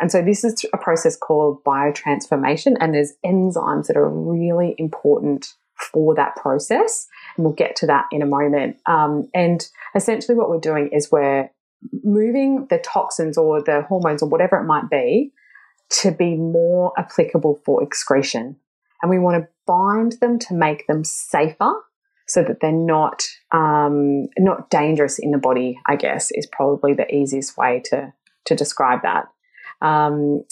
And 0.00 0.10
so 0.10 0.20
this 0.20 0.42
is 0.42 0.64
a 0.74 0.78
process 0.78 1.16
called 1.16 1.62
biotransformation, 1.62 2.74
and 2.80 2.92
there's 2.92 3.12
enzymes 3.24 3.86
that 3.86 3.96
are 3.96 4.10
really 4.10 4.74
important 4.76 5.54
for 5.76 6.14
that 6.16 6.34
process. 6.34 7.06
And 7.36 7.44
we'll 7.44 7.54
get 7.54 7.76
to 7.76 7.86
that 7.86 8.06
in 8.10 8.22
a 8.22 8.26
moment. 8.26 8.76
Um, 8.86 9.28
and 9.34 9.66
essentially, 9.94 10.36
what 10.36 10.50
we're 10.50 10.60
doing 10.60 10.90
is 10.92 11.10
we're 11.10 11.50
moving 12.04 12.66
the 12.70 12.78
toxins 12.78 13.36
or 13.36 13.62
the 13.62 13.82
hormones 13.82 14.22
or 14.22 14.28
whatever 14.28 14.56
it 14.56 14.64
might 14.64 14.88
be 14.90 15.32
to 15.90 16.10
be 16.10 16.36
more 16.36 16.92
applicable 16.96 17.60
for 17.64 17.82
excretion. 17.82 18.56
And 19.02 19.10
we 19.10 19.18
want 19.18 19.42
to 19.42 19.48
bind 19.66 20.12
them 20.20 20.38
to 20.40 20.54
make 20.54 20.86
them 20.86 21.04
safer 21.04 21.72
so 22.26 22.42
that 22.42 22.60
they're 22.60 22.72
not 22.72 23.24
um, 23.52 24.28
not 24.38 24.70
dangerous 24.70 25.18
in 25.18 25.32
the 25.32 25.38
body. 25.38 25.78
I 25.86 25.96
guess 25.96 26.30
is 26.32 26.46
probably 26.46 26.94
the 26.94 27.12
easiest 27.12 27.56
way 27.56 27.82
to 27.86 28.12
to 28.46 28.54
describe 28.54 29.02
that. 29.02 29.26
Um, 29.80 30.44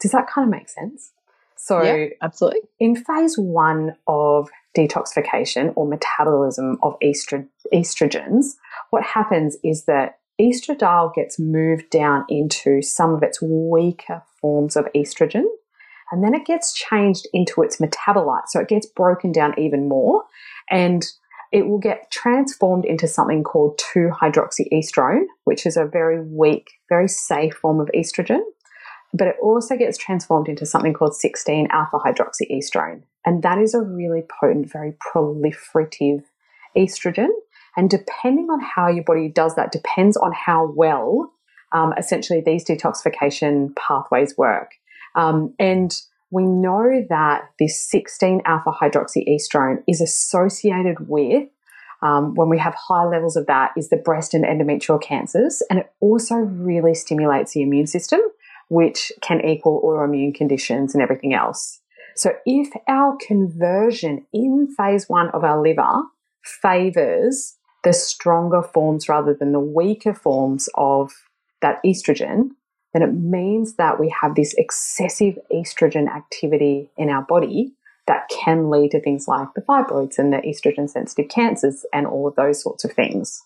does 0.00 0.12
that 0.12 0.26
kind 0.28 0.46
of 0.46 0.50
make 0.50 0.68
sense? 0.68 1.12
So, 1.56 1.82
yeah, 1.82 2.06
absolutely. 2.22 2.60
In 2.78 2.96
phase 2.96 3.36
one 3.36 3.94
of 4.06 4.48
detoxification 4.76 5.72
or 5.76 5.86
metabolism 5.86 6.78
of 6.82 6.96
estro- 7.02 7.48
estrogens, 7.72 8.44
what 8.90 9.02
happens 9.02 9.56
is 9.64 9.84
that 9.84 10.18
estradiol 10.40 11.14
gets 11.14 11.38
moved 11.38 11.90
down 11.90 12.24
into 12.28 12.82
some 12.82 13.14
of 13.14 13.22
its 13.22 13.40
weaker 13.42 14.22
forms 14.40 14.76
of 14.76 14.86
estrogen, 14.94 15.44
and 16.12 16.24
then 16.24 16.34
it 16.34 16.46
gets 16.46 16.72
changed 16.72 17.28
into 17.32 17.62
its 17.62 17.76
metabolite. 17.76 18.48
So 18.48 18.60
it 18.60 18.68
gets 18.68 18.86
broken 18.86 19.32
down 19.32 19.54
even 19.58 19.88
more, 19.88 20.24
and 20.70 21.06
it 21.52 21.66
will 21.66 21.78
get 21.78 22.10
transformed 22.10 22.84
into 22.84 23.08
something 23.08 23.42
called 23.42 23.80
2 23.92 24.10
hydroxyestrone, 24.20 25.24
which 25.44 25.66
is 25.66 25.76
a 25.76 25.84
very 25.84 26.20
weak, 26.22 26.68
very 26.88 27.08
safe 27.08 27.54
form 27.54 27.80
of 27.80 27.90
estrogen 27.94 28.40
but 29.12 29.26
it 29.26 29.36
also 29.42 29.76
gets 29.76 29.98
transformed 29.98 30.48
into 30.48 30.66
something 30.66 30.92
called 30.92 31.14
16 31.14 31.68
alpha 31.70 31.98
hydroxyestrone. 31.98 33.02
And 33.24 33.42
that 33.42 33.58
is 33.58 33.74
a 33.74 33.80
really 33.80 34.22
potent, 34.40 34.70
very 34.70 34.94
proliferative 35.12 36.24
estrogen. 36.76 37.28
And 37.76 37.90
depending 37.90 38.48
on 38.50 38.60
how 38.60 38.88
your 38.88 39.04
body 39.04 39.28
does 39.28 39.56
that, 39.56 39.72
depends 39.72 40.16
on 40.16 40.32
how 40.32 40.72
well 40.74 41.32
um, 41.72 41.92
essentially 41.98 42.42
these 42.44 42.64
detoxification 42.64 43.74
pathways 43.76 44.36
work. 44.36 44.72
Um, 45.14 45.54
and 45.58 45.94
we 46.30 46.44
know 46.44 47.04
that 47.08 47.50
this 47.58 47.80
16 47.90 48.42
alpha 48.44 48.70
hydroxyestrone 48.70 49.82
is 49.88 50.00
associated 50.00 51.08
with 51.08 51.48
um, 52.02 52.34
when 52.34 52.48
we 52.48 52.58
have 52.58 52.74
high 52.74 53.04
levels 53.04 53.36
of 53.36 53.46
that 53.46 53.72
is 53.76 53.90
the 53.90 53.96
breast 53.96 54.32
and 54.32 54.44
endometrial 54.44 55.02
cancers 55.02 55.62
and 55.68 55.80
it 55.80 55.92
also 56.00 56.36
really 56.36 56.94
stimulates 56.94 57.52
the 57.52 57.62
immune 57.62 57.86
system 57.86 58.20
which 58.70 59.12
can 59.20 59.44
equal 59.44 59.82
autoimmune 59.82 60.34
conditions 60.34 60.94
and 60.94 61.02
everything 61.02 61.34
else. 61.34 61.80
So 62.14 62.32
if 62.46 62.68
our 62.88 63.16
conversion 63.26 64.26
in 64.32 64.68
phase 64.76 65.08
one 65.08 65.28
of 65.30 65.44
our 65.44 65.60
liver 65.60 66.02
favors 66.42 67.56
the 67.82 67.92
stronger 67.92 68.62
forms 68.62 69.08
rather 69.08 69.34
than 69.34 69.52
the 69.52 69.60
weaker 69.60 70.14
forms 70.14 70.68
of 70.74 71.12
that 71.62 71.80
estrogen, 71.84 72.50
then 72.92 73.02
it 73.02 73.12
means 73.12 73.76
that 73.76 73.98
we 73.98 74.14
have 74.20 74.34
this 74.34 74.54
excessive 74.58 75.38
estrogen 75.52 76.08
activity 76.08 76.90
in 76.96 77.08
our 77.08 77.22
body 77.22 77.72
that 78.06 78.28
can 78.28 78.70
lead 78.70 78.90
to 78.90 79.00
things 79.00 79.26
like 79.26 79.48
the 79.54 79.62
fibroids 79.62 80.18
and 80.18 80.32
the 80.32 80.38
estrogen 80.38 80.88
sensitive 80.88 81.28
cancers 81.28 81.84
and 81.92 82.06
all 82.06 82.28
of 82.28 82.34
those 82.36 82.62
sorts 82.62 82.84
of 82.84 82.92
things. 82.92 83.42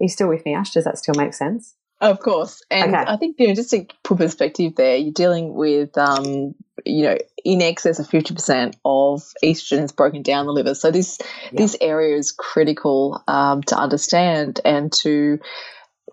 Are 0.00 0.04
you 0.04 0.08
still 0.08 0.28
with 0.28 0.44
me, 0.44 0.54
Ash? 0.54 0.70
Does 0.70 0.84
that 0.84 0.98
still 0.98 1.14
make 1.16 1.34
sense? 1.34 1.74
Of 2.00 2.20
course. 2.20 2.62
And 2.70 2.94
okay. 2.94 3.04
I 3.06 3.16
think, 3.16 3.36
you 3.38 3.48
know, 3.48 3.54
just 3.54 3.70
to 3.70 3.86
put 4.02 4.18
perspective 4.18 4.74
there, 4.76 4.96
you're 4.96 5.12
dealing 5.12 5.54
with, 5.54 5.96
um, 5.98 6.54
you 6.86 7.02
know, 7.04 7.18
in 7.44 7.60
excess 7.60 7.98
of 7.98 8.08
50% 8.08 8.74
of 8.84 9.22
estrogen 9.44 9.84
is 9.84 9.92
broken 9.92 10.22
down 10.22 10.46
the 10.46 10.52
liver. 10.52 10.74
So 10.74 10.90
this, 10.90 11.18
yeah. 11.20 11.58
this 11.58 11.76
area 11.80 12.16
is 12.16 12.32
critical 12.32 13.22
um, 13.28 13.62
to 13.64 13.76
understand 13.76 14.60
and 14.64 14.90
to 15.02 15.40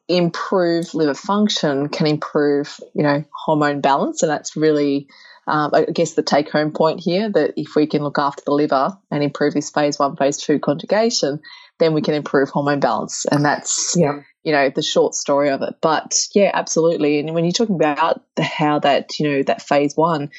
improve 0.10 0.94
liver 0.94 1.14
function 1.14 1.88
can 1.88 2.08
improve, 2.08 2.80
you 2.94 3.04
know, 3.04 3.24
hormone 3.46 3.80
balance. 3.80 4.24
And 4.24 4.30
that's 4.30 4.58
really, 4.58 5.08
um, 5.48 5.72
I 5.74 5.86
guess, 5.86 6.16
the 6.16 6.24
take 6.24 6.52
home 6.52 6.74
point 6.74 7.00
here 7.00 7.30
that 7.30 7.54
if 7.56 7.76
we 7.78 7.88
can 7.88 8.04
look 8.04 8.20
after 8.20 8.44
the 8.46 8.52
liver 8.52 8.98
and 9.10 9.24
improve 9.24 9.54
this 9.54 9.70
phase 9.70 9.98
one, 10.00 10.18
phase 10.18 10.36
two 10.36 10.60
conjugation, 10.60 11.40
then 11.80 11.94
we 11.94 12.02
can 12.02 12.14
improve 12.14 12.50
hormone 12.50 12.82
balance. 12.82 13.26
And 13.26 13.46
that's, 13.46 13.96
yeah 13.98 14.20
you 14.44 14.52
know 14.52 14.70
the 14.70 14.82
short 14.82 15.14
story 15.14 15.50
of 15.50 15.62
it. 15.62 15.76
But 15.82 16.16
yeah 16.34 16.52
absolutely. 16.54 17.20
And 17.20 17.34
when 17.34 17.46
you're 17.46 17.52
talking 17.52 17.76
about 17.76 18.24
the, 18.36 18.44
how 18.44 18.80
that 18.80 19.20
you 19.20 19.30
know 19.30 19.44
that 19.44 19.62
phase 19.62 19.96
one 19.96 20.30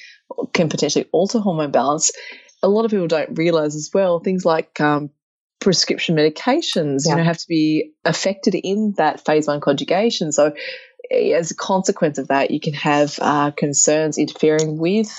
can 0.53 0.69
potentially 0.69 1.09
alter 1.13 1.41
hormone 1.41 1.71
balance 1.71 2.13
a 2.63 2.69
lot 2.69 2.85
of 2.85 2.91
people 2.91 3.07
don't 3.07 3.39
realize 3.39 3.75
as 3.75 3.91
well 3.93 4.21
things 4.21 4.45
like 4.45 4.81
um, 4.81 5.11
prescription 5.61 6.17
medications 6.17 7.03
yeah. 7.05 7.13
you 7.13 7.17
know 7.17 7.25
have 7.25 7.39
to 7.39 7.49
be 7.49 7.93
affected 8.05 8.55
in 8.55 8.95
that 8.97 9.25
phase 9.25 9.47
one 9.47 9.61
conjugation. 9.61 10.33
So 10.33 10.53
eh, 11.11 11.33
as 11.33 11.51
a 11.51 11.57
consequence 11.57 12.19
of 12.19 12.29
that 12.29 12.51
you 12.51 12.61
can 12.61 12.75
have 12.75 13.19
uh, 13.21 13.51
concerns 13.53 14.19
interfering 14.19 14.79
with 14.79 15.11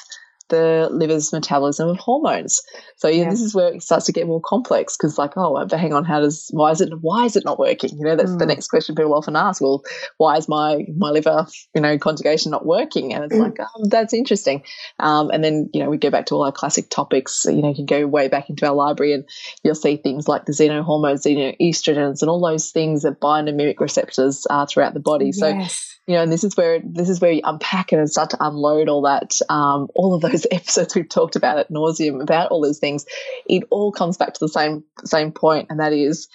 the 0.49 0.89
liver's 0.91 1.31
metabolism 1.31 1.89
of 1.89 1.97
hormones. 1.97 2.61
So 2.97 3.07
yeah, 3.07 3.23
yeah. 3.23 3.29
this 3.29 3.41
is 3.41 3.55
where 3.55 3.73
it 3.73 3.81
starts 3.81 4.05
to 4.07 4.11
get 4.11 4.27
more 4.27 4.41
complex 4.41 4.97
because, 4.97 5.17
like, 5.17 5.31
oh, 5.37 5.65
but 5.65 5.79
hang 5.79 5.93
on, 5.93 6.05
how 6.05 6.19
does 6.19 6.49
why 6.51 6.71
is 6.71 6.81
it 6.81 6.91
why 7.01 7.25
is 7.25 7.35
it 7.35 7.45
not 7.45 7.59
working? 7.59 7.97
You 7.97 8.05
know, 8.05 8.15
that's 8.15 8.31
mm. 8.31 8.39
the 8.39 8.45
next 8.45 8.67
question 8.67 8.95
people 8.95 9.13
often 9.13 9.35
ask. 9.35 9.61
Well, 9.61 9.83
why 10.17 10.37
is 10.37 10.49
my 10.49 10.85
my 10.97 11.09
liver, 11.09 11.47
you 11.73 11.81
know, 11.81 11.97
conjugation 11.97 12.51
not 12.51 12.65
working? 12.65 13.13
And 13.13 13.23
it's 13.23 13.35
mm. 13.35 13.41
like, 13.41 13.57
oh, 13.59 13.87
that's 13.87 14.13
interesting. 14.13 14.63
Um, 14.99 15.29
and 15.31 15.43
then 15.43 15.69
you 15.73 15.83
know, 15.83 15.89
we 15.89 15.97
go 15.97 16.09
back 16.09 16.25
to 16.27 16.35
all 16.35 16.43
our 16.43 16.51
classic 16.51 16.89
topics. 16.89 17.45
You 17.45 17.61
know, 17.61 17.69
you 17.69 17.75
can 17.75 17.85
go 17.85 18.05
way 18.07 18.27
back 18.27 18.49
into 18.49 18.67
our 18.67 18.75
library 18.75 19.13
and 19.13 19.27
you'll 19.63 19.75
see 19.75 19.97
things 19.97 20.27
like 20.27 20.45
the 20.45 20.51
xenohormones, 20.51 21.25
xenoestrogens, 21.25 22.21
and 22.21 22.29
all 22.29 22.41
those 22.41 22.71
things 22.71 23.03
that 23.03 23.19
bind 23.19 23.47
and 23.47 23.57
mimic 23.57 23.79
receptors 23.79 24.45
uh, 24.49 24.65
throughout 24.65 24.93
the 24.93 24.99
body. 24.99 25.31
Yes. 25.33 25.39
So 25.39 25.89
you 26.09 26.15
know, 26.15 26.23
and 26.23 26.31
this 26.31 26.43
is 26.43 26.57
where 26.57 26.79
this 26.83 27.07
is 27.07 27.21
where 27.21 27.31
you 27.31 27.41
unpack 27.43 27.93
it 27.93 27.99
and 27.99 28.09
start 28.09 28.31
to 28.31 28.37
unload 28.43 28.89
all 28.89 29.03
that, 29.03 29.39
um, 29.47 29.89
all 29.93 30.15
of 30.15 30.21
those 30.21 30.38
episodes 30.51 30.95
we've 30.95 31.09
talked 31.09 31.35
about 31.35 31.57
at 31.57 31.71
nauseum 31.71 32.21
about 32.21 32.51
all 32.51 32.61
these 32.61 32.79
things. 32.79 33.05
It 33.47 33.63
all 33.69 33.91
comes 33.91 34.17
back 34.17 34.33
to 34.33 34.39
the 34.39 34.49
same 34.49 34.83
same 35.03 35.31
point, 35.31 35.67
and 35.69 35.79
that 35.79 35.93
is 35.93 36.27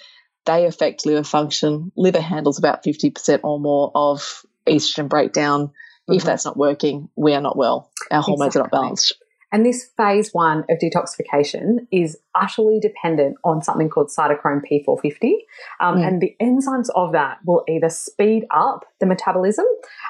they 0.45 0.65
affect 0.65 1.05
liver 1.05 1.23
function. 1.23 1.91
Liver 1.95 2.21
handles 2.21 2.59
about 2.59 2.83
50% 2.83 3.39
or 3.43 3.59
more 3.59 3.91
of 3.95 4.45
estrogen 4.67 5.09
breakdown. 5.09 5.67
Mm-hmm. 5.67 6.13
If 6.13 6.23
that's 6.23 6.45
not 6.45 6.55
working, 6.55 7.09
we 7.15 7.33
are 7.33 7.41
not 7.41 7.57
well. 7.57 7.91
Our 8.11 8.21
hormones 8.21 8.55
exactly. 8.55 8.59
are 8.59 8.63
not 8.63 8.71
balanced. 8.83 9.13
And 9.55 9.65
this 9.65 9.89
phase 9.95 10.31
one 10.33 10.65
of 10.69 10.79
detoxification 10.79 11.87
is 11.89 12.17
utterly 12.37 12.77
dependent 12.81 13.37
on 13.45 13.61
something 13.61 13.87
called 13.87 14.09
cytochrome 14.09 14.59
P450. 14.69 15.31
Um, 15.79 15.95
mm. 15.95 16.05
And 16.05 16.21
the 16.21 16.35
enzymes 16.41 16.89
of 16.93 17.13
that 17.13 17.37
will 17.45 17.63
either 17.69 17.89
speed 17.89 18.43
up 18.53 18.83
the 18.99 19.05
metabolism, 19.05 19.63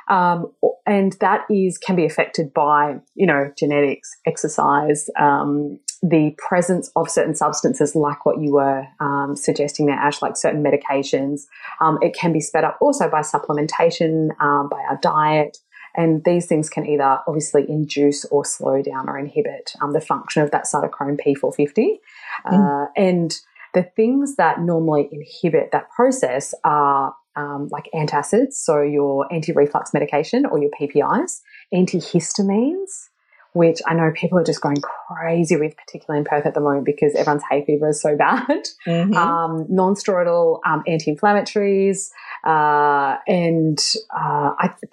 um, 0.10 0.52
and 0.88 1.16
that 1.22 1.42
is 1.52 1.78
can 1.78 1.96
be 1.96 2.06
affected 2.06 2.56
by, 2.56 2.96
you 3.14 3.28
know, 3.28 3.52
genetics, 3.56 4.10
exercise, 4.26 5.12
um, 5.20 5.80
the 6.02 6.36
presence 6.40 6.90
of 6.96 7.08
certain 7.08 7.36
substances 7.36 7.96
like 7.96 8.26
what 8.26 8.42
you 8.42 8.52
were 8.52 8.88
um, 9.00 9.36
suggesting 9.36 9.86
there, 9.86 9.96
Ash, 9.96 10.24
like 10.24 10.38
certain 10.38 10.64
medications. 10.64 11.42
Um, 11.80 12.00
it 12.02 12.16
can 12.16 12.34
be 12.34 12.42
sped 12.42 12.64
up 12.64 12.80
also 12.82 13.12
by 13.12 13.22
supplementation, 13.22 14.30
um, 14.42 14.70
by 14.70 14.82
our 14.90 14.98
diet. 15.04 15.60
And 15.98 16.24
these 16.26 16.46
things 16.46 16.70
can 16.70 16.86
either 16.86 17.20
obviously 17.28 17.66
induce 17.68 18.26
or 18.26 18.46
slow 18.46 18.82
down 18.82 19.10
or 19.10 19.18
inhibit 19.18 19.74
um, 19.82 19.94
the 19.94 20.02
function 20.02 20.44
of 20.44 20.52
that 20.52 20.66
cytochrome 20.66 21.20
P450. 21.26 22.00
Mm. 22.46 22.86
Uh, 22.86 22.88
and 22.96 23.36
the 23.74 23.84
things 23.84 24.38
that 24.38 24.62
normally 24.62 25.10
inhibit 25.12 25.72
that 25.72 25.90
process 25.92 26.54
are 26.64 27.14
um, 27.36 27.68
like 27.70 27.90
antacids, 27.94 28.54
so 28.54 28.82
your 28.82 29.32
anti 29.32 29.52
reflux 29.52 29.94
medication 29.94 30.46
or 30.46 30.60
your 30.60 30.72
PPIs, 30.80 31.42
antihistamines, 31.74 33.10
which 33.56 33.80
I 33.88 33.94
know 33.94 34.12
people 34.14 34.38
are 34.38 34.44
just 34.44 34.62
going 34.62 34.78
crazy 34.82 35.56
with, 35.56 35.76
particularly 35.78 36.20
in 36.20 36.26
Perth 36.26 36.46
at 36.46 36.54
the 36.54 36.60
moment 36.60 36.86
because 36.86 37.16
everyone's 37.16 37.44
hay 37.50 37.64
fever 37.66 37.90
is 37.90 38.02
so 38.02 38.16
bad. 38.18 38.68
Mm-hmm. 38.86 39.14
Um, 39.14 39.66
non-steroidal 39.70 40.60
um, 40.66 40.84
anti-inflammatories, 40.88 42.10
uh, 42.46 43.18
and 43.28 43.80
uh, 44.16 44.52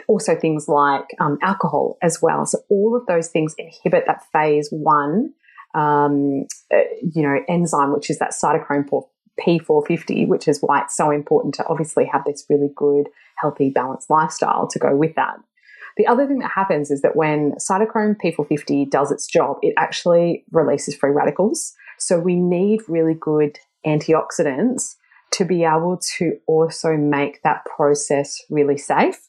also 0.09 0.35
things 0.35 0.68
like 0.68 1.04
um, 1.21 1.38
alcohol 1.42 1.99
as 2.02 2.21
well. 2.23 2.47
So 2.47 2.59
all 2.71 2.97
of 2.97 3.06
those 3.06 3.28
things 3.28 3.54
inhibit 3.59 4.04
that 4.06 4.25
phase 4.32 4.68
one, 4.71 5.35
um, 5.75 6.47
uh, 6.73 6.78
you 7.02 7.23
know, 7.23 7.40
enzyme, 7.49 7.92
which 7.92 8.09
is 8.09 8.18
that 8.18 8.32
cytochrome 8.32 8.88
P450, 9.40 10.26
which 10.28 10.49
is 10.49 10.61
why 10.62 10.82
it's 10.82 10.97
so 10.97 11.11
important 11.11 11.54
to 11.54 11.66
obviously 11.66 12.06
have 12.06 12.25
this 12.25 12.47
really 12.49 12.71
good, 12.75 13.09
healthy, 13.37 13.71
balanced 13.71 14.09
lifestyle 14.09 14.66
to 14.68 14.78
go 14.78 14.97
with 14.97 15.14
that. 15.16 15.37
The 15.99 16.06
other 16.06 16.26
thing 16.26 16.38
that 16.38 16.52
happens 16.54 16.90
is 16.90 17.02
that 17.02 17.16
when 17.16 17.52
cytochrome 17.52 18.16
P450 18.25 18.88
does 18.90 19.11
its 19.11 19.26
job, 19.26 19.59
it 19.61 19.75
actually 19.76 20.44
releases 20.50 20.97
free 20.97 21.11
radicals. 21.11 21.75
So 21.99 22.18
we 22.18 22.37
need 22.37 22.80
really 22.88 23.14
good 23.14 23.59
antioxidants 23.87 24.94
to 25.32 25.44
be 25.44 25.64
able 25.64 25.98
to 26.18 26.38
also 26.46 26.96
make 26.96 27.42
that 27.42 27.64
process 27.64 28.40
really 28.50 28.78
safe. 28.78 29.28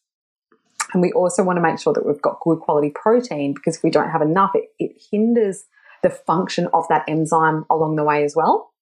And 0.94 1.02
we 1.02 1.12
also 1.14 1.44
want 1.44 1.58
to 1.58 1.62
make 1.62 1.80
sure 1.80 1.94
that 1.94 2.06
we've 2.06 2.22
got 2.22 2.40
good 2.42 2.60
quality 2.60 2.92
protein 2.94 3.54
because 3.54 3.78
if 3.78 3.84
we 3.84 3.90
don't 3.90 4.12
have 4.12 4.22
enough, 4.22 4.52
it, 4.54 4.66
it 4.80 5.02
hinders 5.12 5.64
the 6.04 6.10
function 6.10 6.68
of 6.74 6.86
that 6.90 7.06
enzyme 7.08 7.66
along 7.70 7.96
the 7.96 8.04
way 8.04 8.24
as 8.24 8.36
well. 8.36 8.74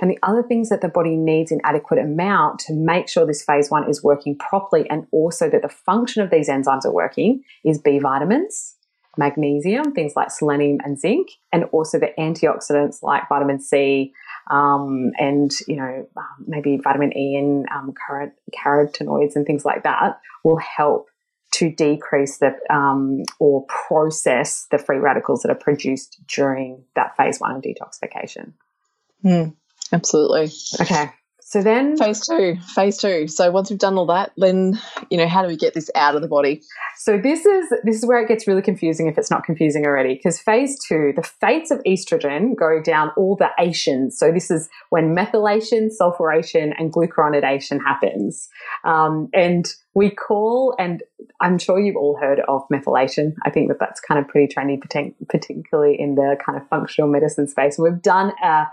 And 0.00 0.10
the 0.10 0.18
other 0.22 0.42
things 0.42 0.70
that 0.70 0.80
the 0.80 0.88
body 0.88 1.16
needs 1.16 1.52
in 1.52 1.60
adequate 1.64 2.00
amount 2.00 2.60
to 2.60 2.72
make 2.72 3.08
sure 3.08 3.26
this 3.26 3.44
phase 3.44 3.70
one 3.70 3.88
is 3.88 4.02
working 4.02 4.36
properly 4.36 4.88
and 4.90 5.06
also 5.12 5.48
that 5.50 5.62
the 5.62 5.68
function 5.68 6.22
of 6.22 6.30
these 6.30 6.48
enzymes 6.48 6.84
are 6.84 6.92
working 6.92 7.44
is 7.64 7.78
B 7.78 7.98
vitamins, 7.98 8.76
magnesium, 9.16 9.92
things 9.92 10.14
like 10.16 10.30
selenium 10.30 10.78
and 10.84 10.98
zinc, 10.98 11.28
and 11.52 11.64
also 11.72 11.98
the 11.98 12.10
antioxidants 12.18 13.02
like 13.02 13.28
vitamin 13.28 13.60
C 13.60 14.12
um, 14.50 15.12
and, 15.18 15.50
you 15.66 15.76
know, 15.76 16.06
um, 16.16 16.44
maybe 16.46 16.78
vitamin 16.82 17.16
E 17.16 17.36
and 17.36 17.66
um, 17.74 17.92
carotenoids 18.54 19.36
and 19.36 19.46
things 19.46 19.64
like 19.64 19.84
that 19.84 20.20
will 20.44 20.58
help 20.58 21.08
to 21.52 21.70
decrease 21.70 22.38
the 22.38 22.52
um, 22.68 23.22
or 23.38 23.64
process 23.66 24.66
the 24.70 24.78
free 24.78 24.98
radicals 24.98 25.42
that 25.42 25.50
are 25.50 25.54
produced 25.54 26.20
during 26.26 26.84
that 26.96 27.16
phase 27.16 27.38
one 27.38 27.56
of 27.56 27.62
detoxification. 27.62 28.52
Mm. 29.24 29.54
Absolutely. 29.92 30.50
Okay. 30.80 31.10
So 31.54 31.62
then 31.62 31.96
phase 31.96 32.20
two, 32.26 32.56
phase 32.74 32.98
two. 32.98 33.28
So 33.28 33.52
once 33.52 33.70
we've 33.70 33.78
done 33.78 33.96
all 33.96 34.06
that, 34.06 34.32
then 34.36 34.76
you 35.08 35.16
know 35.16 35.28
how 35.28 35.40
do 35.40 35.46
we 35.46 35.56
get 35.56 35.72
this 35.72 35.88
out 35.94 36.16
of 36.16 36.20
the 36.20 36.26
body? 36.26 36.60
So 36.98 37.16
this 37.16 37.46
is 37.46 37.72
this 37.84 37.94
is 37.94 38.04
where 38.04 38.20
it 38.20 38.26
gets 38.26 38.48
really 38.48 38.60
confusing 38.60 39.06
if 39.06 39.16
it's 39.16 39.30
not 39.30 39.44
confusing 39.44 39.86
already. 39.86 40.14
Because 40.14 40.40
phase 40.40 40.76
two, 40.88 41.12
the 41.14 41.22
fates 41.22 41.70
of 41.70 41.78
estrogen 41.86 42.56
go 42.56 42.82
down 42.82 43.12
all 43.16 43.36
the 43.36 43.50
ations. 43.56 44.14
So 44.14 44.32
this 44.32 44.50
is 44.50 44.68
when 44.90 45.14
methylation, 45.14 45.90
sulfuration, 45.96 46.72
and 46.76 46.92
glucuronidation 46.92 47.78
happens. 47.86 48.48
Um, 48.82 49.28
and 49.32 49.72
we 49.94 50.10
call, 50.10 50.74
and 50.76 51.04
I'm 51.40 51.58
sure 51.58 51.78
you've 51.78 51.94
all 51.94 52.18
heard 52.20 52.40
of 52.48 52.62
methylation. 52.72 53.34
I 53.46 53.50
think 53.50 53.68
that 53.68 53.78
that's 53.78 54.00
kind 54.00 54.18
of 54.18 54.26
pretty 54.26 54.52
trendy, 54.52 54.80
particularly 55.28 55.94
in 56.00 56.16
the 56.16 56.36
kind 56.44 56.60
of 56.60 56.66
functional 56.66 57.08
medicine 57.08 57.46
space. 57.46 57.78
And 57.78 57.84
we've 57.84 58.02
done 58.02 58.32
a 58.42 58.64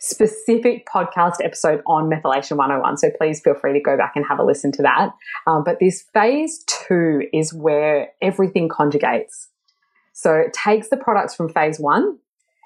specific 0.00 0.86
podcast 0.86 1.36
episode 1.44 1.82
on 1.86 2.10
methylation 2.10 2.56
101. 2.56 2.96
So 2.96 3.10
please 3.16 3.40
feel 3.40 3.54
free 3.54 3.74
to 3.74 3.80
go 3.80 3.96
back 3.96 4.12
and 4.16 4.24
have 4.28 4.38
a 4.38 4.44
listen 4.44 4.72
to 4.72 4.82
that. 4.82 5.10
Um, 5.46 5.62
but 5.64 5.78
this 5.78 6.04
phase 6.12 6.64
two 6.66 7.22
is 7.32 7.54
where 7.54 8.08
everything 8.20 8.68
conjugates. 8.68 9.48
So 10.12 10.34
it 10.34 10.52
takes 10.52 10.88
the 10.88 10.96
products 10.96 11.34
from 11.34 11.48
phase 11.48 11.78
one, 11.78 12.18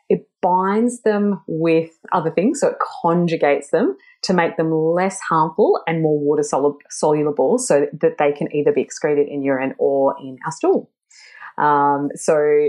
it 0.08 0.28
binds 0.42 1.02
them 1.02 1.42
with 1.46 1.90
other 2.12 2.30
things. 2.30 2.60
So 2.60 2.68
it 2.68 2.76
conjugates 3.04 3.70
them 3.70 3.96
to 4.22 4.34
make 4.34 4.56
them 4.56 4.72
less 4.72 5.18
harmful 5.20 5.80
and 5.86 6.02
more 6.02 6.18
water 6.18 6.42
soluble 6.42 7.58
so 7.58 7.86
that 8.00 8.18
they 8.18 8.32
can 8.32 8.54
either 8.54 8.72
be 8.72 8.82
excreted 8.82 9.28
in 9.28 9.42
urine 9.42 9.74
or 9.78 10.14
in 10.20 10.38
our 10.44 10.52
stool. 10.52 10.90
Um, 11.58 12.10
so 12.14 12.68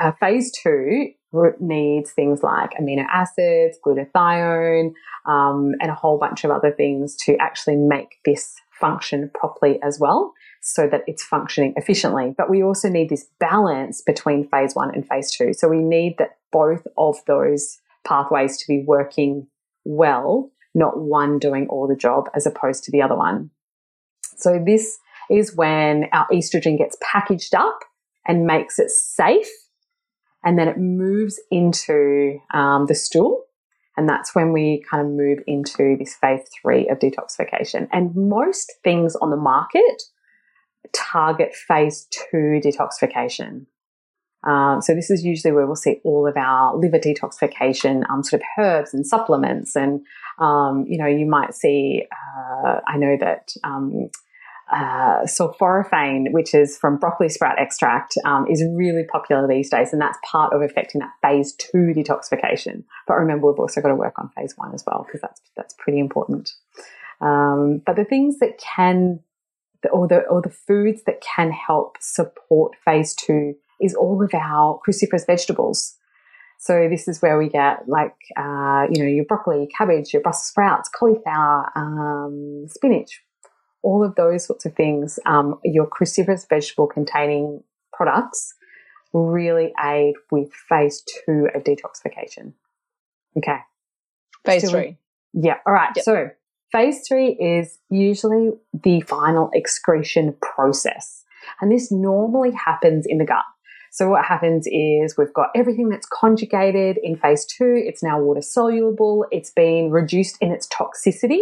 uh, 0.00 0.12
phase 0.20 0.52
two 0.52 1.12
needs 1.60 2.10
things 2.12 2.42
like 2.42 2.70
amino 2.80 3.04
acids, 3.12 3.78
glutathione, 3.84 4.92
um, 5.26 5.72
and 5.80 5.90
a 5.90 5.94
whole 5.94 6.18
bunch 6.18 6.44
of 6.44 6.50
other 6.50 6.70
things 6.70 7.16
to 7.24 7.36
actually 7.38 7.76
make 7.76 8.18
this 8.24 8.56
function 8.80 9.30
properly 9.34 9.78
as 9.82 10.00
well 10.00 10.32
so 10.62 10.88
that 10.88 11.02
it's 11.06 11.22
functioning 11.22 11.74
efficiently. 11.76 12.34
But 12.36 12.50
we 12.50 12.62
also 12.62 12.88
need 12.88 13.10
this 13.10 13.26
balance 13.38 14.02
between 14.02 14.48
phase 14.48 14.74
one 14.74 14.94
and 14.94 15.06
phase 15.06 15.30
two. 15.30 15.52
So 15.52 15.68
we 15.68 15.82
need 15.82 16.16
that 16.18 16.38
both 16.52 16.86
of 16.98 17.16
those 17.26 17.78
pathways 18.04 18.56
to 18.58 18.64
be 18.66 18.82
working 18.86 19.46
well, 19.84 20.50
not 20.74 20.98
one 20.98 21.38
doing 21.38 21.66
all 21.68 21.86
the 21.86 21.96
job 21.96 22.28
as 22.34 22.46
opposed 22.46 22.84
to 22.84 22.90
the 22.90 23.02
other 23.02 23.16
one. 23.16 23.50
So 24.36 24.62
this 24.64 24.98
is 25.30 25.54
when 25.54 26.06
our 26.12 26.26
estrogen 26.28 26.76
gets 26.76 26.96
packaged 27.02 27.54
up 27.54 27.80
and 28.26 28.46
makes 28.46 28.78
it 28.78 28.90
safe 28.90 29.48
and 30.44 30.58
then 30.58 30.68
it 30.68 30.78
moves 30.78 31.40
into 31.50 32.38
um, 32.54 32.86
the 32.86 32.94
stool. 32.94 33.44
And 33.96 34.08
that's 34.08 34.34
when 34.34 34.52
we 34.52 34.82
kind 34.90 35.04
of 35.04 35.12
move 35.12 35.40
into 35.46 35.96
this 35.98 36.14
phase 36.14 36.40
three 36.62 36.88
of 36.88 36.98
detoxification. 36.98 37.88
And 37.92 38.14
most 38.14 38.72
things 38.82 39.14
on 39.16 39.30
the 39.30 39.36
market 39.36 40.02
target 40.94 41.54
phase 41.54 42.06
two 42.10 42.60
detoxification. 42.64 43.66
Um, 44.46 44.80
so 44.80 44.94
this 44.94 45.10
is 45.10 45.22
usually 45.22 45.52
where 45.52 45.66
we'll 45.66 45.76
see 45.76 46.00
all 46.02 46.26
of 46.26 46.36
our 46.36 46.74
liver 46.74 46.98
detoxification 46.98 48.08
um, 48.08 48.22
sort 48.22 48.40
of 48.40 48.46
herbs 48.58 48.94
and 48.94 49.06
supplements, 49.06 49.76
and 49.76 50.00
um, 50.38 50.86
you 50.88 50.96
know 50.96 51.06
you 51.06 51.26
might 51.26 51.54
see. 51.54 52.04
Uh, 52.10 52.80
I 52.86 52.96
know 52.96 53.18
that 53.20 53.52
um, 53.64 54.08
uh, 54.72 55.24
sulforaphane, 55.24 56.32
which 56.32 56.54
is 56.54 56.78
from 56.78 56.96
broccoli 56.96 57.28
sprout 57.28 57.58
extract, 57.58 58.14
um, 58.24 58.46
is 58.48 58.64
really 58.74 59.04
popular 59.04 59.46
these 59.48 59.70
days, 59.70 59.92
and 59.92 60.00
that's 60.00 60.18
part 60.30 60.52
of 60.52 60.62
affecting 60.62 61.00
that 61.00 61.12
phase 61.22 61.54
two 61.54 61.92
detoxification. 61.96 62.84
But 63.06 63.14
remember, 63.14 63.48
we've 63.48 63.58
also 63.58 63.80
got 63.80 63.88
to 63.88 63.96
work 63.96 64.14
on 64.18 64.30
phase 64.36 64.54
one 64.56 64.72
as 64.74 64.84
well 64.86 65.04
because 65.06 65.20
that's 65.20 65.40
that's 65.56 65.74
pretty 65.78 65.98
important. 65.98 66.52
Um, 67.20 67.82
but 67.84 67.96
the 67.96 68.04
things 68.04 68.38
that 68.38 68.58
can, 68.58 69.20
or 69.92 70.06
the 70.06 70.20
or 70.28 70.40
the 70.40 70.50
foods 70.50 71.02
that 71.04 71.20
can 71.20 71.50
help 71.50 71.96
support 72.00 72.76
phase 72.84 73.14
two 73.14 73.54
is 73.80 73.94
all 73.94 74.22
of 74.22 74.32
our 74.34 74.80
cruciferous 74.86 75.26
vegetables. 75.26 75.96
So 76.58 76.88
this 76.90 77.08
is 77.08 77.22
where 77.22 77.38
we 77.38 77.48
get 77.48 77.88
like, 77.88 78.14
uh, 78.36 78.86
you 78.90 79.02
know, 79.02 79.08
your 79.08 79.24
broccoli, 79.24 79.66
cabbage, 79.76 80.12
your 80.12 80.20
Brussels 80.20 80.48
sprouts, 80.48 80.90
cauliflower, 80.90 81.72
um, 81.74 82.66
spinach, 82.68 83.22
all 83.82 84.04
of 84.04 84.14
those 84.14 84.44
sorts 84.44 84.66
of 84.66 84.74
things, 84.74 85.18
um, 85.26 85.58
your 85.64 85.86
cruciferous 85.86 86.48
vegetable 86.48 86.86
containing 86.86 87.62
products 87.92 88.54
really 89.12 89.72
aid 89.82 90.14
with 90.30 90.52
phase 90.52 91.02
two 91.02 91.48
of 91.54 91.64
detoxification. 91.64 92.52
Okay. 93.36 93.58
Phase 94.44 94.62
Still, 94.62 94.72
three. 94.72 94.96
Yeah. 95.32 95.56
All 95.66 95.72
right. 95.72 95.90
Yep. 95.96 96.04
So 96.04 96.30
phase 96.72 97.02
three 97.06 97.32
is 97.32 97.78
usually 97.88 98.50
the 98.72 99.00
final 99.02 99.50
excretion 99.54 100.36
process. 100.40 101.24
And 101.60 101.72
this 101.72 101.90
normally 101.90 102.52
happens 102.52 103.06
in 103.08 103.18
the 103.18 103.24
gut. 103.24 103.44
So 103.92 104.08
what 104.08 104.24
happens 104.24 104.66
is 104.68 105.16
we've 105.18 105.34
got 105.34 105.48
everything 105.56 105.88
that's 105.88 106.06
conjugated 106.06 106.96
in 107.02 107.16
phase 107.16 107.44
two. 107.44 107.74
It's 107.84 108.02
now 108.02 108.20
water 108.20 108.42
soluble. 108.42 109.26
It's 109.32 109.50
been 109.50 109.90
reduced 109.90 110.36
in 110.40 110.52
its 110.52 110.68
toxicity. 110.68 111.40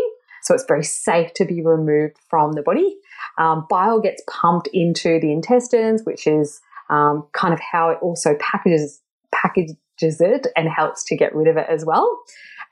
So 0.48 0.54
it's 0.54 0.64
very 0.66 0.82
safe 0.82 1.34
to 1.34 1.44
be 1.44 1.60
removed 1.60 2.16
from 2.30 2.52
the 2.52 2.62
body. 2.62 2.96
Um, 3.36 3.66
bile 3.68 4.00
gets 4.00 4.22
pumped 4.30 4.66
into 4.72 5.20
the 5.20 5.30
intestines, 5.30 6.04
which 6.04 6.26
is 6.26 6.62
um, 6.88 7.26
kind 7.34 7.52
of 7.52 7.60
how 7.60 7.90
it 7.90 7.98
also 8.00 8.34
packages 8.40 9.02
packages 9.30 9.76
it 10.00 10.46
and 10.56 10.66
helps 10.66 11.04
to 11.04 11.16
get 11.18 11.34
rid 11.34 11.48
of 11.48 11.58
it 11.58 11.66
as 11.68 11.84
well. 11.84 12.18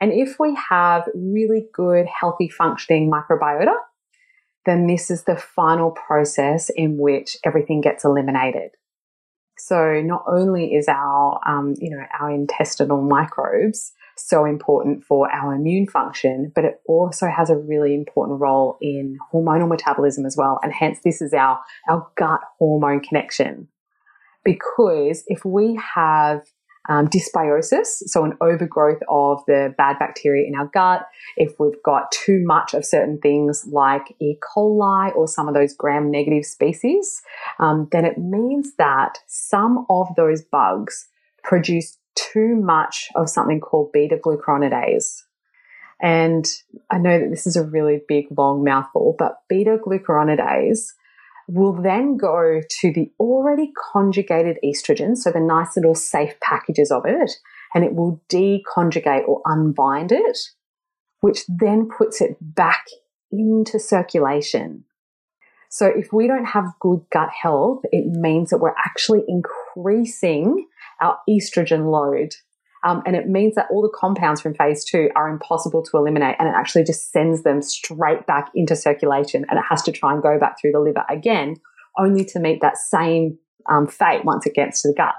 And 0.01 0.11
if 0.11 0.41
we 0.41 0.57
have 0.71 1.07
really 1.15 1.67
good, 1.75 2.07
healthy, 2.07 2.49
functioning 2.49 3.11
microbiota, 3.11 3.75
then 4.65 4.87
this 4.87 5.11
is 5.11 5.25
the 5.25 5.37
final 5.37 5.91
process 5.91 6.71
in 6.71 6.97
which 6.97 7.37
everything 7.45 7.83
gets 7.83 8.07
eliminated. 8.07 8.71
So 9.59 10.01
not 10.01 10.25
only 10.27 10.75
is 10.75 10.89
our, 10.89 11.41
um, 11.47 11.75
you 11.79 11.91
know, 11.91 12.05
our 12.19 12.31
intestinal 12.31 13.03
microbes 13.03 13.93
so 14.17 14.45
important 14.45 15.05
for 15.05 15.31
our 15.31 15.55
immune 15.55 15.87
function, 15.87 16.53
but 16.55 16.65
it 16.65 16.81
also 16.87 17.29
has 17.29 17.51
a 17.51 17.57
really 17.57 17.95
important 17.95 18.41
role 18.41 18.79
in 18.81 19.19
hormonal 19.33 19.69
metabolism 19.69 20.25
as 20.25 20.37
well. 20.37 20.59
And 20.63 20.73
hence 20.73 20.99
this 21.05 21.21
is 21.21 21.33
our, 21.35 21.61
our 21.89 22.07
gut 22.17 22.41
hormone 22.59 23.01
connection. 23.01 23.69
Because 24.45 25.25
if 25.27 25.45
we 25.45 25.79
have 25.95 26.43
um, 26.89 27.09
dysbiosis, 27.09 28.03
so 28.07 28.25
an 28.25 28.35
overgrowth 28.41 29.01
of 29.09 29.43
the 29.47 29.75
bad 29.77 29.99
bacteria 29.99 30.47
in 30.47 30.55
our 30.55 30.71
gut. 30.73 31.07
If 31.37 31.59
we've 31.59 31.83
got 31.85 32.13
too 32.13 32.43
much 32.45 32.75
of 32.75 32.85
certain 32.85 33.19
things 33.19 33.67
like 33.71 34.15
E. 34.21 34.37
coli 34.41 35.15
or 35.15 35.27
some 35.27 35.49
of 35.49 35.55
those 35.55 35.75
gram 35.75 36.11
negative 36.11 36.45
species, 36.45 37.23
um, 37.59 37.89
then 37.93 38.05
it 38.05 38.19
means 38.19 38.77
that 38.79 39.19
some 39.27 39.87
of 39.91 40.09
those 40.17 40.43
bugs 40.43 41.09
produce 41.43 41.99
too 42.17 42.57
much 42.57 43.09
of 43.15 43.29
something 43.29 43.61
called 43.61 43.93
beta 43.93 44.17
glucuronidase. 44.17 45.23
And 46.01 46.47
I 46.91 46.99
know 46.99 47.21
that 47.21 47.31
this 47.31 47.47
is 47.47 47.57
a 47.57 47.65
really 47.65 48.03
big, 48.07 48.27
long 48.37 48.65
mouthful, 48.65 49.15
but 49.19 49.39
beta 49.49 49.79
glucuronidase 49.85 50.89
will 51.49 51.73
then 51.73 52.17
go 52.17 52.61
to 52.81 52.93
the 52.93 53.11
already 53.21 53.71
conjugated 53.93 54.59
estrogen, 54.65 55.17
so 55.17 55.31
the 55.31 55.41
nice 55.41 55.77
little 55.77 55.95
safe 55.95 56.39
packages 56.41 56.91
of 56.91 57.05
it, 57.07 57.31
and 57.75 57.85
it 57.85 57.95
will 57.95 58.21
deconjugate 58.29 59.27
or 59.29 59.41
unbind 59.47 60.11
it, 60.11 60.39
which 61.21 61.45
then 61.49 61.89
puts 61.89 62.21
it 62.21 62.37
back 62.41 62.87
into 63.31 63.79
circulation. 63.79 64.85
So 65.69 65.87
if 65.87 66.13
we 66.13 66.27
don't 66.27 66.47
have 66.47 66.65
good 66.81 67.03
gut 67.13 67.31
health, 67.31 67.83
it 67.93 68.07
means 68.07 68.51
that 68.51 68.59
we're 68.59 68.75
actually 68.85 69.23
increasing 69.29 70.67
our 71.01 71.19
estrogen 71.29 71.91
load 71.91 72.35
um, 72.87 73.03
and 73.05 73.17
it 73.17 73.29
means 73.29 73.57
that 73.57 73.67
all 73.71 73.83
the 73.83 73.93
compounds 73.93 74.41
from 74.41 74.55
phase 74.55 74.85
two 74.85 75.11
are 75.17 75.29
impossible 75.29 75.83
to 75.83 75.97
eliminate 75.97 76.37
and 76.39 76.49
it 76.49 76.55
actually 76.57 76.85
just 76.85 77.11
sends 77.11 77.43
them 77.43 77.61
straight 77.61 78.27
back 78.27 78.51
into 78.55 78.77
circulation 78.77 79.45
and 79.49 79.59
it 79.59 79.65
has 79.69 79.83
to 79.83 79.93
try 79.93 80.13
and 80.13 80.23
go 80.23 80.39
back 80.39 80.61
through 80.61 80.71
the 80.71 80.79
liver 80.79 81.05
again, 81.11 81.57
only 81.99 82.25
to 82.27 82.39
meet 82.39 82.61
that 82.61 82.77
same 82.77 83.39
um, 83.69 83.89
fate 83.89 84.25
once 84.25 84.47
it 84.47 84.55
gets 84.55 84.83
to 84.83 84.89
the 84.89 84.95
gut. 84.95 85.15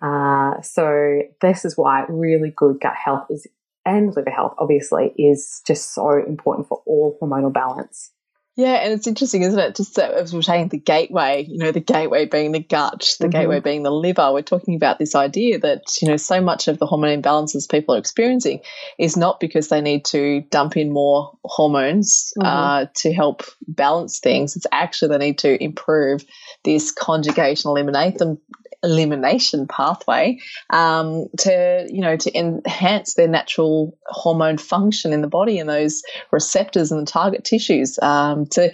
Uh, 0.00 0.58
so 0.62 1.20
this 1.42 1.66
is 1.66 1.76
why 1.76 2.06
really 2.08 2.52
good 2.56 2.80
gut 2.80 2.94
health 2.96 3.26
is 3.28 3.46
and 3.84 4.14
liver 4.16 4.30
health 4.30 4.54
obviously 4.58 5.12
is 5.18 5.60
just 5.66 5.92
so 5.94 6.22
important 6.26 6.66
for 6.66 6.82
all 6.86 7.18
hormonal 7.20 7.52
balance. 7.52 8.12
Yeah, 8.56 8.74
and 8.74 8.92
it's 8.92 9.06
interesting, 9.06 9.42
isn't 9.42 9.58
it? 9.58 9.76
Just 9.76 9.98
as 9.98 10.34
we're 10.34 10.42
saying, 10.42 10.68
the 10.68 10.78
gateway, 10.78 11.46
you 11.48 11.58
know, 11.58 11.72
the 11.72 11.80
gateway 11.80 12.26
being 12.26 12.52
the 12.52 12.60
gut, 12.60 13.16
the 13.18 13.26
mm-hmm. 13.26 13.30
gateway 13.30 13.60
being 13.60 13.84
the 13.84 13.92
liver. 13.92 14.32
We're 14.32 14.42
talking 14.42 14.74
about 14.74 14.98
this 14.98 15.14
idea 15.14 15.58
that, 15.60 15.84
you 16.02 16.08
know, 16.08 16.16
so 16.16 16.40
much 16.40 16.68
of 16.68 16.78
the 16.78 16.86
hormone 16.86 17.22
imbalances 17.22 17.70
people 17.70 17.94
are 17.94 17.98
experiencing 17.98 18.60
is 18.98 19.16
not 19.16 19.40
because 19.40 19.68
they 19.68 19.80
need 19.80 20.04
to 20.06 20.42
dump 20.50 20.76
in 20.76 20.92
more 20.92 21.32
hormones 21.44 22.32
mm-hmm. 22.38 22.46
uh, 22.46 22.86
to 22.96 23.12
help 23.12 23.44
balance 23.66 24.18
things. 24.18 24.56
It's 24.56 24.66
actually 24.72 25.16
they 25.16 25.26
need 25.26 25.38
to 25.38 25.62
improve 25.62 26.24
this 26.64 26.90
conjugation, 26.90 27.70
eliminate 27.70 28.18
them, 28.18 28.38
elimination 28.82 29.66
pathway 29.66 30.38
um, 30.70 31.26
to 31.38 31.86
you 31.90 32.00
know 32.00 32.16
to 32.16 32.36
enhance 32.36 33.14
their 33.14 33.28
natural 33.28 33.96
hormone 34.06 34.58
function 34.58 35.12
in 35.12 35.20
the 35.20 35.28
body 35.28 35.58
and 35.58 35.68
those 35.68 36.02
receptors 36.30 36.90
and 36.90 37.00
the 37.00 37.10
target 37.10 37.44
tissues 37.44 37.98
um, 38.02 38.46
to 38.46 38.72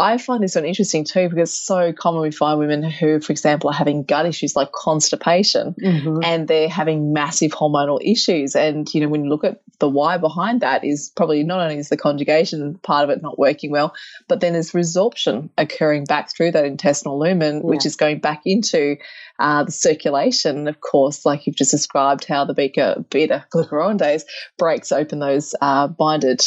I 0.00 0.18
find 0.18 0.42
this 0.42 0.54
one 0.54 0.64
interesting 0.64 1.04
too 1.04 1.28
because 1.28 1.54
so 1.54 1.92
common 1.92 2.22
we 2.22 2.30
find 2.30 2.58
women 2.58 2.82
who, 2.82 3.20
for 3.20 3.32
example, 3.32 3.70
are 3.70 3.74
having 3.74 4.02
gut 4.04 4.26
issues 4.26 4.56
like 4.56 4.72
constipation 4.72 5.74
mm-hmm. 5.74 6.20
and 6.24 6.48
they're 6.48 6.68
having 6.68 7.12
massive 7.12 7.52
hormonal 7.52 7.98
issues. 8.02 8.56
And, 8.56 8.92
you 8.94 9.02
know, 9.02 9.08
when 9.08 9.24
you 9.24 9.30
look 9.30 9.44
at 9.44 9.60
the 9.78 9.88
why 9.88 10.16
behind 10.16 10.62
that 10.62 10.84
is 10.84 11.12
probably 11.14 11.44
not 11.44 11.60
only 11.60 11.78
is 11.78 11.90
the 11.90 11.96
conjugation 11.96 12.78
part 12.78 13.04
of 13.04 13.10
it 13.10 13.22
not 13.22 13.38
working 13.38 13.70
well, 13.70 13.94
but 14.26 14.40
then 14.40 14.54
there's 14.54 14.72
resorption 14.72 15.50
occurring 15.58 16.04
back 16.04 16.34
through 16.34 16.52
that 16.52 16.64
intestinal 16.64 17.18
lumen, 17.18 17.56
yeah. 17.56 17.62
which 17.62 17.84
is 17.84 17.96
going 17.96 18.20
back 18.20 18.42
into 18.46 18.96
uh, 19.38 19.64
the 19.64 19.72
circulation. 19.72 20.66
Of 20.66 20.80
course, 20.80 21.26
like 21.26 21.46
you've 21.46 21.56
just 21.56 21.70
described 21.70 22.24
how 22.24 22.44
the 22.44 22.54
beta, 22.54 23.04
beta 23.10 23.44
glucuronidase 23.52 24.22
breaks 24.58 24.92
open 24.92 25.18
those 25.18 25.54
uh, 25.60 25.88
binded 25.88 26.40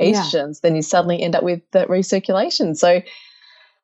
estrogens, 0.00 0.56
yeah. 0.56 0.60
then 0.62 0.76
you 0.76 0.82
suddenly 0.82 1.22
end 1.22 1.36
up 1.36 1.42
with 1.42 1.62
that 1.72 1.88
recirculation. 1.88 2.76
So 2.76 3.02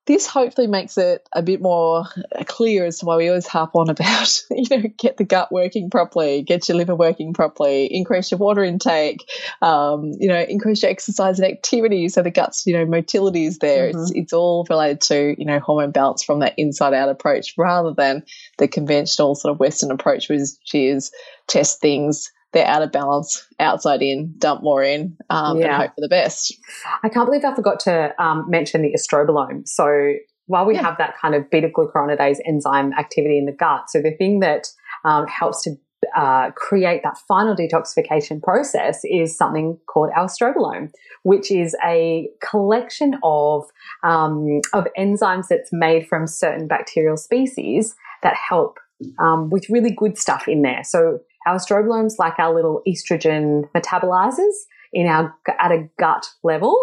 this 0.06 0.26
hopefully 0.26 0.66
makes 0.66 0.98
it 0.98 1.28
a 1.32 1.42
bit 1.42 1.60
more 1.60 2.04
clear 2.46 2.86
as 2.86 2.98
to 2.98 3.06
why 3.06 3.16
we 3.16 3.28
always 3.28 3.46
harp 3.46 3.70
on 3.74 3.90
about, 3.90 4.42
you 4.50 4.64
know, 4.70 4.88
get 4.98 5.16
the 5.16 5.24
gut 5.24 5.52
working 5.52 5.90
properly, 5.90 6.42
get 6.42 6.68
your 6.68 6.78
liver 6.78 6.96
working 6.96 7.32
properly, 7.32 7.86
increase 7.86 8.30
your 8.30 8.38
water 8.38 8.64
intake, 8.64 9.24
um, 9.62 10.12
you 10.18 10.28
know, 10.28 10.40
increase 10.40 10.82
your 10.82 10.90
exercise 10.90 11.38
and 11.38 11.48
activity 11.48 12.08
so 12.08 12.22
the 12.22 12.30
gut's, 12.30 12.66
you 12.66 12.76
know, 12.76 12.86
motility 12.86 13.44
is 13.44 13.58
there. 13.58 13.88
Mm-hmm. 13.88 14.00
It's, 14.00 14.12
it's 14.12 14.32
all 14.32 14.66
related 14.68 15.00
to, 15.02 15.34
you 15.38 15.44
know, 15.44 15.60
hormone 15.60 15.92
balance 15.92 16.24
from 16.24 16.40
that 16.40 16.54
inside 16.56 16.94
out 16.94 17.08
approach 17.08 17.54
rather 17.56 17.92
than 17.94 18.24
the 18.58 18.68
conventional 18.68 19.34
sort 19.34 19.52
of 19.52 19.60
Western 19.60 19.90
approach, 19.90 20.28
which 20.28 20.74
is 20.74 21.12
test 21.46 21.80
things 21.80 22.32
they're 22.52 22.66
out 22.66 22.82
of 22.82 22.92
balance, 22.92 23.46
outside 23.58 24.02
in, 24.02 24.34
dump 24.38 24.62
more 24.62 24.82
in, 24.82 25.16
um, 25.30 25.58
yeah. 25.58 25.66
and 25.66 25.74
hope 25.82 25.90
for 25.90 26.00
the 26.00 26.08
best. 26.08 26.54
I 27.02 27.08
can't 27.08 27.26
believe 27.26 27.44
I 27.44 27.54
forgot 27.54 27.80
to 27.80 28.14
um, 28.22 28.46
mention 28.48 28.82
the 28.82 28.92
estrobolome. 28.92 29.68
So 29.68 30.14
while 30.46 30.66
we 30.66 30.74
yeah. 30.74 30.82
have 30.82 30.98
that 30.98 31.14
kind 31.20 31.34
of 31.34 31.48
beta 31.48 31.68
glucuronidase 31.68 32.38
enzyme 32.44 32.92
activity 32.94 33.38
in 33.38 33.46
the 33.46 33.52
gut, 33.52 33.88
so 33.88 34.02
the 34.02 34.14
thing 34.16 34.40
that 34.40 34.66
um, 35.04 35.26
helps 35.26 35.62
to 35.62 35.76
uh, 36.16 36.50
create 36.52 37.02
that 37.04 37.16
final 37.28 37.54
detoxification 37.54 38.42
process 38.42 39.00
is 39.04 39.36
something 39.36 39.78
called 39.86 40.10
our 40.16 40.26
estrobolome, 40.26 40.90
which 41.22 41.50
is 41.50 41.76
a 41.84 42.28
collection 42.40 43.14
of 43.22 43.64
um, 44.02 44.60
of 44.72 44.86
enzymes 44.98 45.46
that's 45.48 45.70
made 45.72 46.08
from 46.08 46.26
certain 46.26 46.66
bacterial 46.66 47.16
species 47.16 47.94
that 48.22 48.34
help 48.34 48.78
um, 49.18 49.50
with 49.50 49.68
really 49.70 49.90
good 49.90 50.18
stuff 50.18 50.48
in 50.48 50.62
there. 50.62 50.82
So 50.84 51.20
our 51.46 51.56
estrobolome's 51.56 52.18
like 52.18 52.38
our 52.38 52.54
little 52.54 52.82
estrogen 52.86 53.70
metabolizers 53.74 54.54
in 54.92 55.06
our 55.06 55.34
at 55.58 55.70
a 55.70 55.88
gut 55.98 56.26
level. 56.42 56.76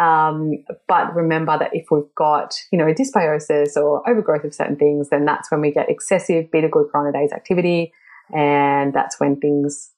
Um, 0.00 0.52
but 0.88 1.14
remember 1.14 1.58
that 1.58 1.70
if 1.72 1.86
we've 1.90 2.14
got 2.16 2.54
you 2.72 2.78
know 2.78 2.92
dysbiosis 2.92 3.76
or 3.76 4.08
overgrowth 4.08 4.44
of 4.44 4.54
certain 4.54 4.76
things, 4.76 5.08
then 5.10 5.24
that's 5.24 5.50
when 5.50 5.60
we 5.60 5.72
get 5.72 5.90
excessive 5.90 6.50
beta 6.50 6.68
glucuronidase 6.68 7.32
activity, 7.32 7.92
and 8.34 8.94
that's 8.94 9.20
when 9.20 9.36
things 9.36 9.90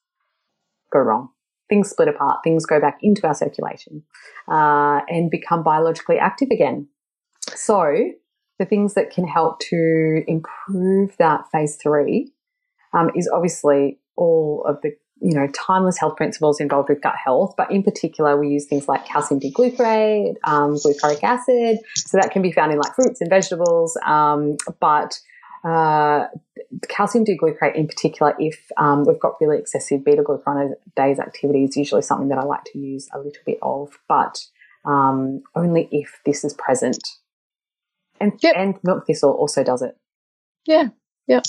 go 0.91 0.99
wrong. 0.99 1.29
Things 1.69 1.89
split 1.89 2.09
apart. 2.09 2.39
Things 2.43 2.65
go 2.65 2.79
back 2.79 2.99
into 3.01 3.25
our 3.25 3.33
circulation 3.33 4.03
uh, 4.51 5.01
and 5.07 5.31
become 5.31 5.63
biologically 5.63 6.17
active 6.19 6.49
again. 6.51 6.87
So 7.55 7.95
the 8.59 8.65
things 8.65 8.93
that 8.93 9.09
can 9.09 9.27
help 9.27 9.59
to 9.59 10.23
improve 10.27 11.15
that 11.17 11.45
phase 11.51 11.77
three 11.81 12.31
um, 12.93 13.09
is 13.15 13.29
obviously 13.33 13.99
all 14.15 14.63
of 14.67 14.81
the 14.81 14.95
you 15.21 15.33
know 15.33 15.47
timeless 15.47 15.97
health 15.97 16.17
principles 16.17 16.59
involved 16.59 16.89
with 16.89 17.01
gut 17.01 17.15
health, 17.15 17.55
but 17.57 17.71
in 17.71 17.83
particular 17.83 18.37
we 18.37 18.49
use 18.49 18.65
things 18.65 18.87
like 18.87 19.05
calcium 19.05 19.39
D-glucarate, 19.39 20.35
um, 20.43 20.75
glucaric 20.75 21.23
acid. 21.23 21.79
So 21.95 22.17
that 22.17 22.31
can 22.31 22.41
be 22.41 22.51
found 22.51 22.71
in 22.71 22.77
like 22.77 22.93
fruits 22.95 23.21
and 23.21 23.29
vegetables, 23.29 23.97
um, 24.05 24.57
but 24.79 25.19
uh, 25.63 26.27
calcium 26.89 27.23
D-glucarate 27.23 27.75
in 27.75 27.87
particular, 27.87 28.35
if 28.37 28.69
um, 28.77 29.05
we've 29.05 29.19
got 29.19 29.39
really 29.39 29.57
excessive 29.57 30.03
beta 30.03 30.23
glucuronidase 30.23 31.19
activity, 31.19 31.63
is 31.63 31.77
usually 31.77 32.01
something 32.01 32.27
that 32.29 32.37
I 32.37 32.43
like 32.43 32.65
to 32.73 32.79
use 32.79 33.07
a 33.13 33.17
little 33.17 33.43
bit 33.45 33.59
of, 33.61 33.97
but 34.09 34.45
um, 34.85 35.43
only 35.55 35.87
if 35.91 36.19
this 36.25 36.43
is 36.43 36.53
present. 36.53 37.01
And, 38.19 38.33
yep. 38.41 38.55
and 38.57 38.75
milk 38.83 39.07
thistle 39.07 39.31
also 39.31 39.63
does 39.63 39.81
it. 39.81 39.97
Yeah, 40.65 40.89
yeah. 41.27 41.41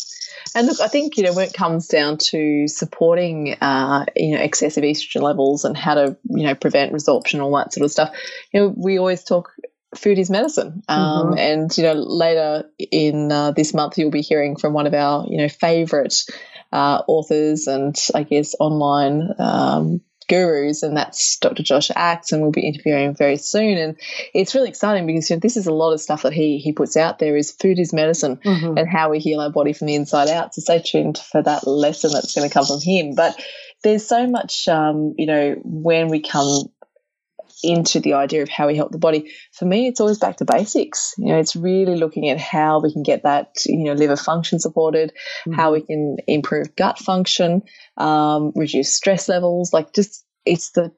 And 0.54 0.66
look, 0.66 0.80
I 0.80 0.88
think, 0.88 1.16
you 1.16 1.24
know, 1.24 1.32
when 1.32 1.48
it 1.48 1.54
comes 1.54 1.88
down 1.88 2.18
to 2.18 2.68
supporting, 2.68 3.56
uh, 3.60 4.04
you 4.14 4.36
know, 4.36 4.42
excessive 4.42 4.84
estrogen 4.84 5.22
levels 5.22 5.64
and 5.64 5.76
how 5.76 5.94
to, 5.94 6.16
you 6.24 6.46
know, 6.46 6.54
prevent 6.54 6.92
resorption, 6.92 7.42
all 7.42 7.56
that 7.56 7.72
sort 7.72 7.84
of 7.84 7.90
stuff, 7.90 8.14
you 8.52 8.60
know, 8.60 8.74
we 8.76 8.98
always 8.98 9.24
talk 9.24 9.50
food 9.96 10.18
is 10.18 10.30
medicine. 10.30 10.82
Um, 10.88 11.00
mm-hmm. 11.00 11.38
And, 11.38 11.76
you 11.76 11.84
know, 11.84 11.94
later 11.94 12.70
in 12.78 13.32
uh, 13.32 13.52
this 13.52 13.74
month, 13.74 13.98
you'll 13.98 14.10
be 14.10 14.22
hearing 14.22 14.56
from 14.56 14.72
one 14.72 14.86
of 14.86 14.94
our, 14.94 15.26
you 15.28 15.38
know, 15.38 15.48
favorite 15.48 16.24
uh, 16.72 17.02
authors 17.06 17.66
and 17.66 17.96
I 18.14 18.24
guess 18.24 18.54
online 18.58 19.30
um, 19.38 20.00
gurus, 20.28 20.82
and 20.82 20.96
that's 20.96 21.38
Dr. 21.38 21.62
Josh 21.62 21.90
Axe, 21.94 22.32
and 22.32 22.42
we'll 22.42 22.50
be 22.50 22.66
interviewing 22.66 23.06
him 23.06 23.14
very 23.14 23.36
soon. 23.36 23.78
And 23.78 23.96
it's 24.32 24.54
really 24.54 24.68
exciting 24.68 25.06
because 25.06 25.30
you 25.30 25.36
know, 25.36 25.40
this 25.40 25.56
is 25.56 25.66
a 25.66 25.72
lot 25.72 25.92
of 25.92 26.00
stuff 26.00 26.22
that 26.22 26.32
he 26.32 26.58
he 26.58 26.72
puts 26.72 26.96
out 26.96 27.18
there 27.18 27.36
is 27.36 27.52
food 27.52 27.78
is 27.78 27.92
medicine 27.92 28.36
mm-hmm. 28.36 28.78
and 28.78 28.88
how 28.88 29.10
we 29.10 29.18
heal 29.18 29.40
our 29.40 29.50
body 29.50 29.72
from 29.72 29.86
the 29.86 29.94
inside 29.94 30.28
out. 30.28 30.54
So 30.54 30.60
stay 30.60 30.80
tuned 30.80 31.18
for 31.18 31.42
that 31.42 31.66
lesson 31.66 32.12
that's 32.12 32.34
going 32.34 32.48
to 32.48 32.52
come 32.52 32.66
from 32.66 32.80
him. 32.80 33.14
But 33.14 33.40
there's 33.82 34.06
so 34.06 34.26
much, 34.26 34.66
um, 34.68 35.14
you 35.18 35.26
know, 35.26 35.56
when 35.62 36.08
we 36.08 36.20
come 36.20 36.70
into 37.64 38.00
the 38.00 38.14
idea 38.14 38.42
of 38.42 38.48
how 38.48 38.66
we 38.66 38.76
help 38.76 38.92
the 38.92 38.98
body, 38.98 39.32
for 39.52 39.64
me, 39.64 39.86
it's 39.86 40.00
always 40.00 40.18
back 40.18 40.36
to 40.36 40.44
basics. 40.44 41.14
You 41.18 41.28
know, 41.28 41.38
it's 41.38 41.56
really 41.56 41.96
looking 41.96 42.28
at 42.28 42.38
how 42.38 42.80
we 42.80 42.92
can 42.92 43.02
get 43.02 43.22
that, 43.22 43.54
you 43.66 43.84
know, 43.84 43.94
liver 43.94 44.16
function 44.16 44.60
supported, 44.60 45.12
mm-hmm. 45.46 45.52
how 45.52 45.72
we 45.72 45.80
can 45.80 46.18
improve 46.26 46.76
gut 46.76 46.98
function, 46.98 47.62
um, 47.96 48.52
reduce 48.54 48.94
stress 48.94 49.28
levels. 49.28 49.72
Like, 49.72 49.92
just 49.92 50.24
it's 50.44 50.70
the 50.70 50.92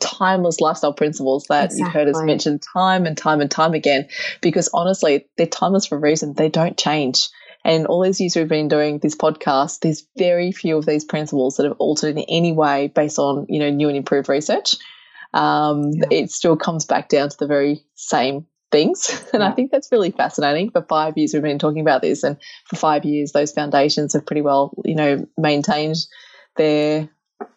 timeless 0.00 0.60
lifestyle 0.60 0.94
principles 0.94 1.44
that 1.48 1.66
exactly. 1.66 1.82
you've 1.82 1.92
heard 1.92 2.08
us 2.08 2.22
mention 2.22 2.58
time 2.58 3.04
and 3.04 3.16
time 3.16 3.40
and 3.40 3.50
time 3.50 3.74
again. 3.74 4.08
Because 4.40 4.70
honestly, 4.72 5.26
they're 5.36 5.46
timeless 5.46 5.86
for 5.86 5.96
a 5.96 6.00
reason. 6.00 6.32
They 6.34 6.48
don't 6.48 6.78
change. 6.78 7.28
And 7.64 7.86
all 7.86 8.02
these 8.02 8.20
years 8.20 8.34
we've 8.34 8.48
been 8.48 8.68
doing 8.68 8.98
this 8.98 9.14
podcast, 9.14 9.80
there's 9.80 10.06
very 10.18 10.50
few 10.52 10.76
of 10.76 10.86
these 10.86 11.04
principles 11.04 11.56
that 11.56 11.64
have 11.64 11.76
altered 11.78 12.16
in 12.16 12.24
any 12.28 12.52
way 12.52 12.88
based 12.88 13.18
on, 13.18 13.46
you 13.48 13.60
know, 13.60 13.70
new 13.70 13.88
and 13.88 13.96
improved 13.96 14.28
research 14.28 14.76
um, 15.32 15.90
yeah. 15.92 16.06
it 16.10 16.30
still 16.30 16.56
comes 16.56 16.84
back 16.84 17.08
down 17.08 17.28
to 17.28 17.36
the 17.38 17.46
very 17.46 17.84
same 17.94 18.46
things. 18.70 19.10
And 19.32 19.42
yeah. 19.42 19.48
I 19.48 19.52
think 19.52 19.70
that's 19.70 19.90
really 19.90 20.10
fascinating. 20.10 20.70
For 20.70 20.82
five 20.82 21.16
years, 21.16 21.32
we've 21.32 21.42
been 21.42 21.58
talking 21.58 21.80
about 21.80 22.02
this, 22.02 22.22
and 22.22 22.36
for 22.66 22.76
five 22.76 23.04
years, 23.04 23.32
those 23.32 23.52
foundations 23.52 24.12
have 24.12 24.26
pretty 24.26 24.42
well, 24.42 24.74
you 24.84 24.94
know, 24.94 25.26
maintained 25.38 25.96
their 26.56 27.08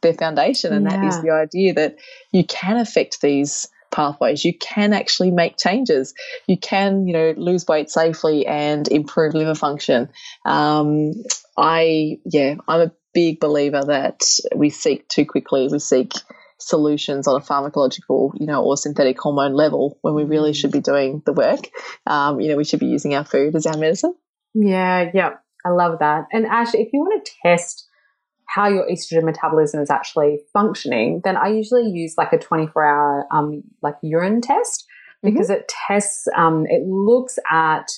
their 0.02 0.14
foundation, 0.14 0.74
and 0.74 0.86
yeah. 0.86 0.98
that 0.98 1.08
is 1.08 1.22
the 1.22 1.32
idea 1.32 1.74
that 1.74 1.98
you 2.32 2.46
can 2.46 2.78
affect 2.78 3.22
these 3.22 3.68
pathways. 3.92 4.46
You 4.46 4.58
can 4.58 4.94
actually 4.94 5.32
make 5.32 5.58
changes. 5.58 6.14
You 6.48 6.58
can, 6.58 7.08
you 7.08 7.14
know, 7.14 7.34
lose 7.38 7.66
weight 7.68 7.90
safely 7.90 8.46
and 8.46 8.88
improve 8.88 9.34
liver 9.34 9.56
function. 9.56 10.10
Um, 10.46 11.14
I, 11.58 12.20
yeah, 12.26 12.56
I'm 12.68 12.82
a 12.82 12.92
big 13.14 13.40
believer 13.40 13.82
that 13.88 14.22
we 14.56 14.70
seek 14.70 15.08
too 15.08 15.26
quickly. 15.26 15.70
We 15.72 15.80
seek 15.80 16.12
solutions 16.60 17.28
on 17.28 17.40
a 17.40 17.44
pharmacological, 17.44 18.32
you 18.40 18.46
know, 18.46 18.64
or 18.64 18.78
synthetic 18.78 19.20
hormone 19.20 19.54
level 19.54 19.98
when 20.02 20.14
we 20.14 20.24
really 20.24 20.54
should 20.54 20.72
be 20.72 20.80
doing 20.80 21.22
the 21.26 21.34
work. 21.34 21.70
Um, 22.08 22.40
you 22.40 22.50
know, 22.50 22.56
we 22.56 22.64
should 22.64 22.80
be 22.80 22.88
using 22.88 23.14
our 23.16 23.26
food 23.26 23.56
as 23.56 23.66
our 23.66 23.78
medicine. 23.78 24.16
Yeah, 24.54 25.12
yeah, 25.14 25.32
I 25.66 25.70
love 25.70 26.00
that. 26.00 26.26
And 26.32 26.46
Ash, 26.46 26.74
if 26.74 26.90
you 26.94 27.00
want 27.00 27.26
to 27.26 27.32
test 27.44 27.88
how 28.48 28.70
your 28.70 28.88
estrogen 28.88 29.24
metabolism 29.24 29.82
is 29.82 29.90
actually 29.90 30.40
functioning, 30.54 31.22
then 31.24 31.36
I 31.36 31.48
usually 31.48 31.90
use 31.90 32.16
like 32.18 32.32
a 32.32 32.38
24 32.38 32.86
hour 32.86 33.26
um, 33.32 33.64
like 33.82 33.96
urine 34.02 34.42
test 34.42 34.86
because 35.22 35.50
mm-hmm. 35.50 35.62
it 35.62 35.72
tests, 35.88 36.28
um, 36.36 36.66
it 36.70 36.88
looks 36.88 37.38
at 37.52 37.92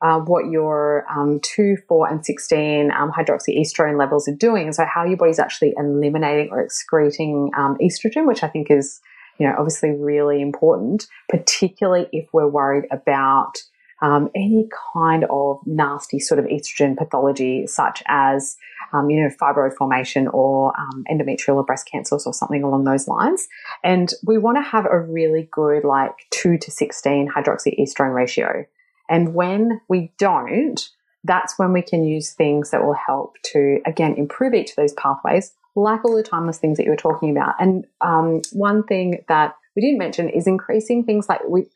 uh, 0.00 0.20
what 0.20 0.50
your 0.50 1.04
um, 1.10 1.40
2, 1.40 1.76
4, 1.88 2.08
and 2.08 2.24
16 2.24 2.90
um, 2.92 3.10
hydroxyestrone 3.10 3.98
levels 3.98 4.28
are 4.28 4.34
doing. 4.34 4.72
So, 4.72 4.84
how 4.84 5.04
your 5.04 5.16
body's 5.16 5.38
actually 5.38 5.74
eliminating 5.76 6.50
or 6.52 6.60
excreting 6.60 7.50
um, 7.56 7.76
estrogen, 7.82 8.26
which 8.26 8.42
I 8.42 8.48
think 8.48 8.70
is, 8.70 9.00
you 9.38 9.46
know, 9.46 9.54
obviously 9.58 9.90
really 9.90 10.40
important, 10.40 11.06
particularly 11.28 12.08
if 12.12 12.28
we're 12.32 12.48
worried 12.48 12.86
about 12.92 13.58
um, 14.00 14.30
any 14.34 14.68
kind 14.94 15.24
of 15.28 15.58
nasty 15.66 16.20
sort 16.20 16.38
of 16.38 16.46
estrogen 16.46 16.96
pathology, 16.96 17.66
such 17.66 18.02
as, 18.06 18.56
um, 18.92 19.10
you 19.10 19.20
know, 19.20 19.30
fibroid 19.40 19.74
formation 19.74 20.28
or 20.28 20.72
um, 20.78 21.04
endometrial 21.10 21.56
or 21.56 21.64
breast 21.64 21.88
cancers 21.90 22.24
or 22.24 22.32
something 22.32 22.62
along 22.62 22.84
those 22.84 23.08
lines. 23.08 23.48
And 23.82 24.12
we 24.24 24.38
want 24.38 24.58
to 24.58 24.62
have 24.62 24.86
a 24.86 25.00
really 25.00 25.48
good, 25.50 25.82
like, 25.82 26.14
2 26.30 26.58
to 26.58 26.70
16 26.70 27.32
hydroxyestrone 27.36 28.14
ratio. 28.14 28.64
And 29.08 29.34
when 29.34 29.80
we 29.88 30.12
don't, 30.18 30.80
that's 31.24 31.58
when 31.58 31.72
we 31.72 31.82
can 31.82 32.04
use 32.04 32.32
things 32.32 32.70
that 32.70 32.84
will 32.84 32.94
help 32.94 33.36
to, 33.52 33.80
again, 33.86 34.14
improve 34.16 34.54
each 34.54 34.70
of 34.70 34.76
those 34.76 34.92
pathways, 34.94 35.52
like 35.74 36.04
all 36.04 36.16
the 36.16 36.22
timeless 36.22 36.58
things 36.58 36.76
that 36.78 36.84
you 36.84 36.90
were 36.90 36.96
talking 36.96 37.30
about. 37.30 37.54
And 37.58 37.84
um, 38.00 38.42
one 38.52 38.84
thing 38.84 39.24
that 39.28 39.54
we 39.74 39.82
didn't 39.82 39.98
mention 39.98 40.28
is 40.28 40.46
increasing 40.46 41.04
things 41.04 41.28
like 41.28 41.40
we, 41.48 41.66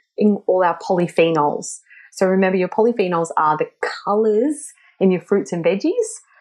all 0.46 0.64
our 0.64 0.78
polyphenols. 0.78 1.80
So 2.12 2.26
remember, 2.26 2.58
your 2.58 2.68
polyphenols 2.68 3.28
are 3.36 3.56
the 3.56 3.70
colors 4.04 4.72
in 5.00 5.10
your 5.10 5.20
fruits 5.20 5.52
and 5.52 5.64
veggies. 5.64 5.92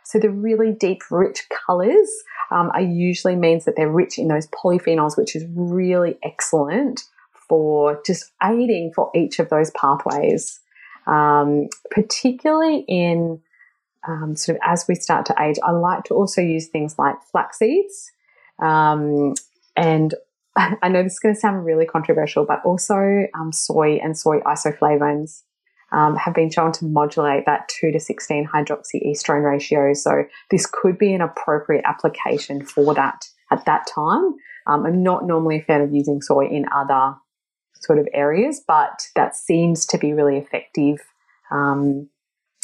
So 0.03 0.19
the 0.19 0.29
really 0.29 0.71
deep, 0.71 1.01
rich 1.09 1.47
colors 1.65 2.09
um, 2.51 2.71
are 2.73 2.81
usually 2.81 3.35
means 3.35 3.65
that 3.65 3.75
they're 3.75 3.91
rich 3.91 4.17
in 4.17 4.27
those 4.27 4.47
polyphenols, 4.47 5.17
which 5.17 5.35
is 5.35 5.45
really 5.55 6.17
excellent 6.23 7.03
for 7.47 8.01
just 8.05 8.31
aiding 8.43 8.91
for 8.93 9.11
each 9.15 9.39
of 9.39 9.49
those 9.49 9.71
pathways 9.71 10.60
um, 11.07 11.67
particularly 11.89 12.85
in 12.87 13.41
um, 14.07 14.35
sort 14.35 14.57
of 14.57 14.61
as 14.65 14.85
we 14.87 14.95
start 14.95 15.25
to 15.27 15.35
age. 15.39 15.57
I 15.63 15.71
like 15.71 16.05
to 16.05 16.13
also 16.13 16.41
use 16.41 16.67
things 16.67 16.97
like 16.97 17.15
flax 17.31 17.59
seeds. 17.59 18.11
Um, 18.59 19.33
and 19.75 20.13
I 20.55 20.89
know 20.89 21.03
this 21.03 21.13
is 21.13 21.19
going 21.19 21.35
to 21.35 21.39
sound 21.39 21.65
really 21.65 21.85
controversial, 21.85 22.45
but 22.45 22.61
also 22.65 23.27
um, 23.39 23.51
soy 23.51 23.99
and 24.03 24.17
soy 24.17 24.39
isoflavones 24.41 25.41
um, 25.91 26.15
have 26.15 26.33
been 26.33 26.49
shown 26.49 26.71
to 26.73 26.85
modulate 26.85 27.45
that 27.45 27.69
2 27.79 27.91
to 27.91 27.99
16 27.99 28.47
hydroxyestrone 28.53 29.43
ratio. 29.43 29.93
So 29.93 30.23
this 30.49 30.65
could 30.65 30.97
be 30.97 31.13
an 31.13 31.21
appropriate 31.21 31.83
application 31.85 32.65
for 32.65 32.93
that 32.93 33.25
at 33.51 33.65
that 33.65 33.87
time. 33.87 34.35
Um, 34.67 34.85
I'm 34.85 35.03
not 35.03 35.25
normally 35.25 35.57
a 35.57 35.61
fan 35.61 35.81
of 35.81 35.93
using 35.93 36.21
soy 36.21 36.47
in 36.47 36.65
other 36.73 37.15
sort 37.81 37.99
of 37.99 38.07
areas, 38.13 38.61
but 38.65 39.07
that 39.15 39.35
seems 39.35 39.85
to 39.87 39.97
be 39.97 40.13
really 40.13 40.37
effective 40.37 40.99
um, 41.51 42.09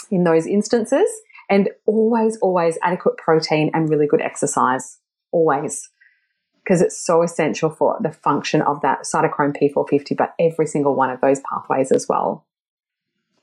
in 0.10 0.24
those 0.24 0.46
instances. 0.46 1.10
And 1.50 1.70
always, 1.86 2.38
always 2.38 2.78
adequate 2.84 3.18
protein 3.18 3.72
and 3.74 3.90
really 3.90 4.08
good 4.08 4.22
exercise. 4.22 4.98
Always. 5.32 5.90
Because 6.64 6.82
it's 6.82 7.06
so 7.06 7.24
essential 7.24 7.70
for 7.70 7.98
the 8.02 8.12
function 8.12 8.62
of 8.62 8.82
that 8.82 9.04
cytochrome 9.04 9.56
P450, 9.56 10.18
but 10.18 10.34
every 10.40 10.68
single 10.68 10.96
one 10.96 11.10
of 11.10 11.22
those 11.22 11.40
pathways 11.50 11.92
as 11.92 12.08
well. 12.10 12.47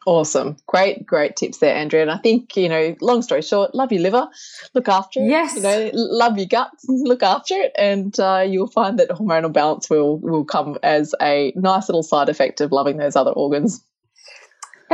Awesome. 0.06 0.56
Great, 0.66 1.06
great 1.06 1.36
tips 1.36 1.58
there, 1.58 1.74
Andrea. 1.74 2.02
And 2.02 2.10
I 2.10 2.18
think, 2.18 2.56
you 2.56 2.68
know, 2.68 2.94
long 3.00 3.22
story 3.22 3.42
short, 3.42 3.74
love 3.74 3.92
your 3.92 4.02
liver, 4.02 4.28
look 4.74 4.88
after 4.88 5.20
it. 5.20 5.28
Yes. 5.28 5.56
You 5.56 5.62
know, 5.62 5.90
love 5.94 6.36
your 6.36 6.46
guts, 6.46 6.84
look 6.88 7.22
after 7.22 7.54
it. 7.54 7.72
And 7.76 8.18
uh, 8.20 8.44
you'll 8.46 8.66
find 8.66 8.98
that 8.98 9.08
hormonal 9.08 9.52
balance 9.52 9.88
will, 9.88 10.18
will 10.18 10.44
come 10.44 10.78
as 10.82 11.14
a 11.22 11.52
nice 11.56 11.88
little 11.88 12.02
side 12.02 12.28
effect 12.28 12.60
of 12.60 12.72
loving 12.72 12.98
those 12.98 13.16
other 13.16 13.32
organs. 13.32 13.82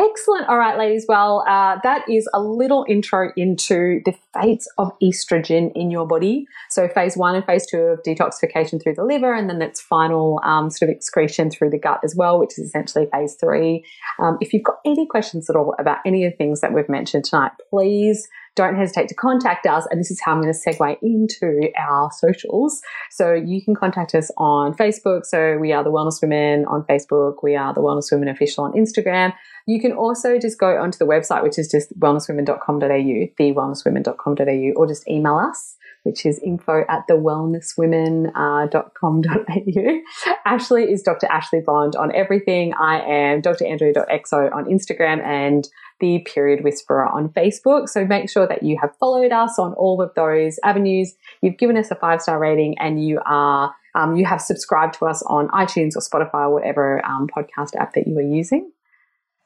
Excellent. 0.01 0.49
All 0.49 0.57
right, 0.57 0.79
ladies. 0.79 1.05
Well, 1.07 1.45
uh, 1.47 1.77
that 1.83 2.09
is 2.09 2.27
a 2.33 2.41
little 2.41 2.87
intro 2.89 3.33
into 3.37 4.01
the 4.07 4.15
fates 4.33 4.67
of 4.79 4.93
estrogen 5.03 5.71
in 5.75 5.91
your 5.91 6.07
body. 6.07 6.47
So, 6.71 6.89
phase 6.89 7.19
one 7.19 7.35
and 7.35 7.45
phase 7.45 7.67
two 7.67 7.79
of 7.79 8.03
detoxification 8.03 8.83
through 8.83 8.95
the 8.95 9.05
liver, 9.05 9.35
and 9.35 9.51
then 9.51 9.61
its 9.61 9.79
final 9.79 10.41
um, 10.43 10.71
sort 10.71 10.91
of 10.91 10.97
excretion 10.97 11.51
through 11.51 11.71
the 11.71 11.79
gut 11.79 12.01
as 12.03 12.15
well, 12.17 12.39
which 12.39 12.53
is 12.53 12.69
essentially 12.69 13.09
phase 13.13 13.37
three. 13.39 13.85
Um, 14.19 14.39
if 14.41 14.55
you've 14.55 14.63
got 14.63 14.77
any 14.87 15.07
questions 15.07 15.51
at 15.51 15.57
all 15.57 15.75
about 15.79 15.99
any 16.07 16.25
of 16.25 16.33
the 16.33 16.37
things 16.37 16.63
that 16.63 16.73
we've 16.73 16.89
mentioned 16.89 17.27
tonight, 17.27 17.53
please 17.69 18.27
don't 18.57 18.77
hesitate 18.77 19.09
to 19.09 19.15
contact 19.15 19.67
us. 19.67 19.87
And 19.91 20.01
this 20.01 20.11
is 20.11 20.21
how 20.21 20.33
I'm 20.33 20.41
going 20.41 20.53
to 20.53 20.59
segue 20.59 20.97
into 21.03 21.71
our 21.79 22.11
socials. 22.13 22.81
So 23.11 23.33
you 23.33 23.65
can 23.65 23.75
contact 23.75 24.15
us 24.15 24.31
on 24.37 24.75
Facebook. 24.75 25.25
So 25.25 25.57
we 25.59 25.73
are 25.73 25.85
the 25.85 25.91
Wellness 25.91 26.21
Women 26.21 26.65
on 26.67 26.85
Facebook. 26.85 27.37
We 27.43 27.57
are 27.57 27.73
the 27.73 27.81
Wellness 27.81 28.13
Women 28.13 28.29
official 28.29 28.65
on 28.65 28.73
Instagram. 28.73 29.33
You 29.67 29.81
can 29.81 29.93
also 29.93 30.39
just 30.39 30.59
go 30.59 30.81
onto 30.81 30.99
the 30.99 31.07
website, 31.07 31.43
which 31.43 31.59
is 31.59 31.71
just 31.71 31.99
wellnesswomen.com.au, 31.99 33.29
thewellnesswomen.com.au, 33.41 34.73
or 34.77 34.87
just 34.87 35.09
email 35.09 35.37
us 35.37 35.77
which 36.03 36.25
is 36.25 36.39
info 36.39 36.83
at 36.89 37.07
thewellnesswomen.com.au. 37.09 40.01
Uh, 40.27 40.33
Ashley 40.45 40.85
is 40.85 41.03
Dr. 41.03 41.27
Ashley 41.27 41.61
Bond 41.61 41.97
on 41.97 42.15
everything. 42.15 42.73
I 42.75 43.01
am 43.01 43.43
Dr. 43.43 43.67
Andrea.exo 43.67 44.55
on 44.55 44.65
Instagram 44.65 45.23
and 45.23 45.69
the 46.01 46.21
Period 46.21 46.65
Whisperer 46.65 47.07
on 47.07 47.29
Facebook. 47.31 47.89
So 47.89 48.05
make 48.05 48.29
sure 48.29 48.47
that 48.47 48.63
you 48.63 48.79
have 48.81 48.97
followed 48.99 49.33
us 49.33 49.59
on 49.59 49.75
all 49.75 50.03
of 50.03 50.13
those 50.15 50.59
avenues. 50.65 51.15
You've 51.43 51.59
given 51.59 51.77
us 51.77 51.91
a 51.91 51.95
five 51.95 52.23
star 52.23 52.39
rating 52.39 52.79
and 52.79 53.05
you 53.05 53.21
are 53.27 53.75
um, 53.95 54.17
you 54.17 54.25
have 54.25 54.41
subscribed 54.41 54.95
to 54.95 55.07
us 55.07 55.23
on 55.27 55.49
iTunes 55.49 55.97
or 55.97 56.01
Spotify 56.01 56.47
or 56.47 56.55
whatever 56.55 57.05
um, 57.05 57.27
podcast 57.27 57.75
app 57.79 57.95
that 57.95 58.07
you 58.07 58.17
are 58.19 58.23
using. 58.23 58.71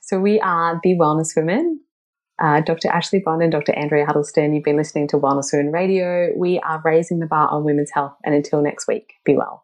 So 0.00 0.20
we 0.20 0.38
are 0.40 0.80
the 0.82 0.96
Wellness 0.96 1.34
Women. 1.34 1.80
Uh, 2.38 2.60
Dr. 2.60 2.88
Ashley 2.88 3.20
Bond 3.24 3.42
and 3.42 3.52
Dr. 3.52 3.72
Andrea 3.74 4.04
Huddleston, 4.04 4.54
you've 4.54 4.64
been 4.64 4.76
listening 4.76 5.08
to 5.08 5.16
Wellness 5.16 5.52
Women 5.52 5.72
Radio. 5.72 6.30
We 6.36 6.58
are 6.60 6.82
raising 6.84 7.20
the 7.20 7.26
bar 7.26 7.48
on 7.48 7.64
women's 7.64 7.92
health. 7.92 8.16
And 8.24 8.34
until 8.34 8.60
next 8.60 8.88
week, 8.88 9.14
be 9.24 9.34
well. 9.36 9.63